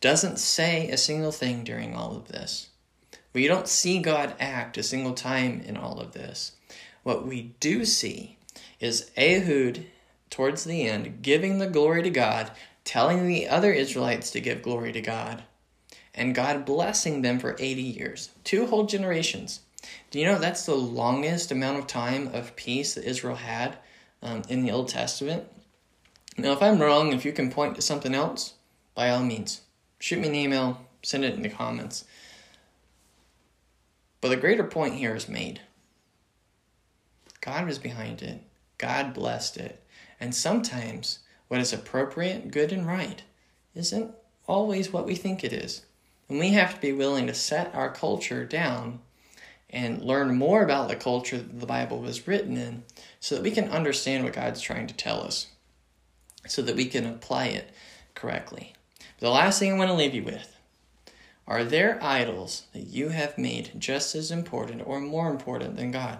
doesn't 0.00 0.38
say 0.38 0.88
a 0.88 0.96
single 0.96 1.32
thing 1.32 1.62
during 1.62 1.94
all 1.94 2.16
of 2.16 2.28
this, 2.28 2.68
we 3.34 3.46
don't 3.46 3.68
see 3.68 3.98
God 4.00 4.34
act 4.40 4.78
a 4.78 4.82
single 4.82 5.14
time 5.14 5.60
in 5.60 5.76
all 5.76 6.00
of 6.00 6.12
this. 6.12 6.52
What 7.02 7.26
we 7.26 7.54
do 7.60 7.84
see 7.84 8.38
is 8.80 9.10
Ehud, 9.16 9.86
towards 10.30 10.64
the 10.64 10.88
end, 10.88 11.20
giving 11.22 11.58
the 11.58 11.66
glory 11.66 12.02
to 12.02 12.10
God, 12.10 12.50
telling 12.84 13.26
the 13.26 13.48
other 13.48 13.72
Israelites 13.72 14.30
to 14.30 14.40
give 14.40 14.62
glory 14.62 14.92
to 14.92 15.00
God, 15.00 15.44
and 16.14 16.34
God 16.34 16.64
blessing 16.64 17.22
them 17.22 17.38
for 17.38 17.56
80 17.58 17.82
years. 17.82 18.30
Two 18.44 18.66
whole 18.66 18.86
generations. 18.86 19.60
Do 20.10 20.18
you 20.18 20.26
know 20.26 20.38
that's 20.38 20.66
the 20.66 20.74
longest 20.74 21.50
amount 21.50 21.78
of 21.78 21.86
time 21.86 22.28
of 22.28 22.54
peace 22.56 22.94
that 22.94 23.04
Israel 23.04 23.36
had 23.36 23.78
um, 24.22 24.42
in 24.48 24.62
the 24.62 24.70
Old 24.70 24.88
Testament? 24.88 25.44
Now, 26.36 26.52
if 26.52 26.62
I'm 26.62 26.80
wrong, 26.80 27.12
if 27.12 27.24
you 27.24 27.32
can 27.32 27.50
point 27.50 27.76
to 27.76 27.82
something 27.82 28.14
else, 28.14 28.54
by 28.94 29.10
all 29.10 29.22
means, 29.22 29.62
shoot 29.98 30.20
me 30.20 30.28
an 30.28 30.34
email, 30.34 30.86
send 31.02 31.24
it 31.24 31.34
in 31.34 31.42
the 31.42 31.48
comments. 31.48 32.04
But 34.20 34.28
the 34.28 34.36
greater 34.36 34.64
point 34.64 34.94
here 34.94 35.14
is 35.14 35.28
made. 35.28 35.60
God 37.40 37.66
was 37.66 37.78
behind 37.78 38.22
it. 38.22 38.40
God 38.78 39.12
blessed 39.12 39.56
it. 39.56 39.82
And 40.20 40.34
sometimes 40.34 41.18
what 41.48 41.60
is 41.60 41.72
appropriate, 41.72 42.50
good, 42.50 42.72
and 42.72 42.86
right 42.86 43.22
isn't 43.74 44.14
always 44.46 44.92
what 44.92 45.06
we 45.06 45.14
think 45.14 45.42
it 45.42 45.52
is. 45.52 45.84
And 46.32 46.40
we 46.40 46.52
have 46.52 46.76
to 46.76 46.80
be 46.80 46.94
willing 46.94 47.26
to 47.26 47.34
set 47.34 47.74
our 47.74 47.90
culture 47.90 48.46
down 48.46 49.00
and 49.68 50.02
learn 50.02 50.34
more 50.34 50.62
about 50.62 50.88
the 50.88 50.96
culture 50.96 51.36
that 51.36 51.60
the 51.60 51.66
Bible 51.66 52.00
was 52.00 52.26
written 52.26 52.56
in 52.56 52.84
so 53.20 53.34
that 53.34 53.44
we 53.44 53.50
can 53.50 53.68
understand 53.68 54.24
what 54.24 54.32
God's 54.32 54.62
trying 54.62 54.86
to 54.86 54.94
tell 54.94 55.20
us, 55.20 55.48
so 56.46 56.62
that 56.62 56.74
we 56.74 56.86
can 56.86 57.04
apply 57.04 57.48
it 57.48 57.68
correctly. 58.14 58.72
The 59.18 59.28
last 59.28 59.58
thing 59.58 59.74
I 59.74 59.76
want 59.76 59.90
to 59.90 59.94
leave 59.94 60.14
you 60.14 60.22
with 60.22 60.56
are 61.46 61.64
there 61.64 62.02
idols 62.02 62.62
that 62.72 62.86
you 62.86 63.10
have 63.10 63.36
made 63.36 63.72
just 63.76 64.14
as 64.14 64.30
important 64.30 64.80
or 64.86 65.00
more 65.00 65.28
important 65.28 65.76
than 65.76 65.90
God? 65.90 66.16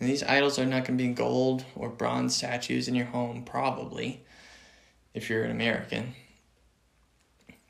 And 0.00 0.08
these 0.08 0.24
idols 0.24 0.58
are 0.58 0.66
not 0.66 0.84
going 0.84 0.98
to 0.98 1.04
be 1.04 1.12
gold 1.12 1.64
or 1.76 1.90
bronze 1.90 2.34
statues 2.34 2.88
in 2.88 2.96
your 2.96 3.06
home, 3.06 3.44
probably, 3.44 4.24
if 5.14 5.30
you're 5.30 5.44
an 5.44 5.52
American, 5.52 6.16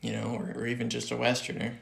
you 0.01 0.11
know, 0.11 0.37
or, 0.39 0.61
or 0.61 0.67
even 0.67 0.89
just 0.89 1.11
a 1.11 1.17
Westerner. 1.17 1.79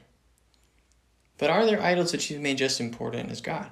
But 1.38 1.50
are 1.50 1.66
there 1.66 1.82
idols 1.82 2.12
that 2.12 2.30
you've 2.30 2.40
made 2.40 2.58
just 2.58 2.80
important 2.80 3.30
as 3.30 3.40
God? 3.40 3.70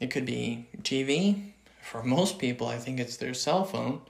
It 0.00 0.10
could 0.10 0.26
be 0.26 0.66
TV. 0.82 1.52
For 1.82 2.02
most 2.02 2.38
people, 2.38 2.66
I 2.66 2.78
think 2.78 3.00
it's 3.00 3.16
their 3.16 3.34
cell 3.34 3.64
phone. 3.64 4.02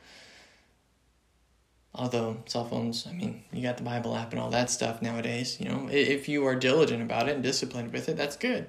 Although 1.94 2.38
cell 2.46 2.64
phones, 2.64 3.06
I 3.06 3.12
mean, 3.12 3.42
you 3.52 3.62
got 3.62 3.76
the 3.76 3.82
Bible 3.82 4.14
app 4.14 4.32
and 4.32 4.40
all 4.40 4.50
that 4.50 4.70
stuff 4.70 5.02
nowadays. 5.02 5.58
You 5.60 5.68
know, 5.68 5.88
if 5.90 6.28
you 6.28 6.46
are 6.46 6.54
diligent 6.54 7.02
about 7.02 7.28
it 7.28 7.34
and 7.34 7.42
disciplined 7.42 7.92
with 7.92 8.08
it, 8.08 8.16
that's 8.16 8.36
good. 8.36 8.68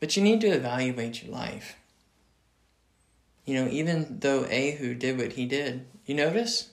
But 0.00 0.16
you 0.16 0.22
need 0.22 0.40
to 0.42 0.48
evaluate 0.48 1.22
your 1.22 1.32
life. 1.32 1.76
You 3.44 3.54
know, 3.54 3.70
even 3.70 4.20
though 4.20 4.44
Ehud 4.44 4.98
did 4.98 5.18
what 5.18 5.32
he 5.32 5.46
did, 5.46 5.86
you 6.06 6.14
notice? 6.14 6.70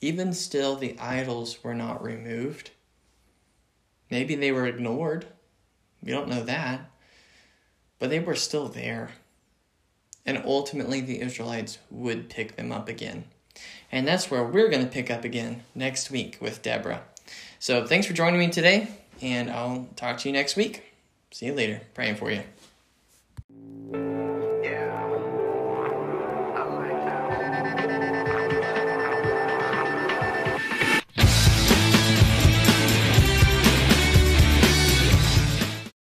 Even 0.00 0.32
still, 0.32 0.76
the 0.76 0.98
idols 0.98 1.62
were 1.64 1.74
not 1.74 2.02
removed. 2.02 2.70
Maybe 4.10 4.34
they 4.34 4.52
were 4.52 4.66
ignored. 4.66 5.26
We 6.02 6.12
don't 6.12 6.28
know 6.28 6.42
that. 6.44 6.90
But 7.98 8.10
they 8.10 8.20
were 8.20 8.34
still 8.34 8.68
there. 8.68 9.10
And 10.24 10.42
ultimately, 10.44 11.00
the 11.00 11.20
Israelites 11.20 11.78
would 11.90 12.28
pick 12.28 12.56
them 12.56 12.72
up 12.72 12.88
again. 12.88 13.24
And 13.90 14.06
that's 14.06 14.30
where 14.30 14.44
we're 14.44 14.68
going 14.68 14.84
to 14.84 14.92
pick 14.92 15.10
up 15.10 15.24
again 15.24 15.62
next 15.74 16.10
week 16.10 16.38
with 16.40 16.62
Deborah. 16.62 17.02
So 17.58 17.86
thanks 17.86 18.06
for 18.06 18.12
joining 18.12 18.38
me 18.38 18.50
today, 18.50 18.88
and 19.22 19.50
I'll 19.50 19.88
talk 19.96 20.18
to 20.18 20.28
you 20.28 20.32
next 20.32 20.56
week. 20.56 20.92
See 21.30 21.46
you 21.46 21.54
later. 21.54 21.80
Praying 21.94 22.16
for 22.16 22.30
you. 22.30 22.42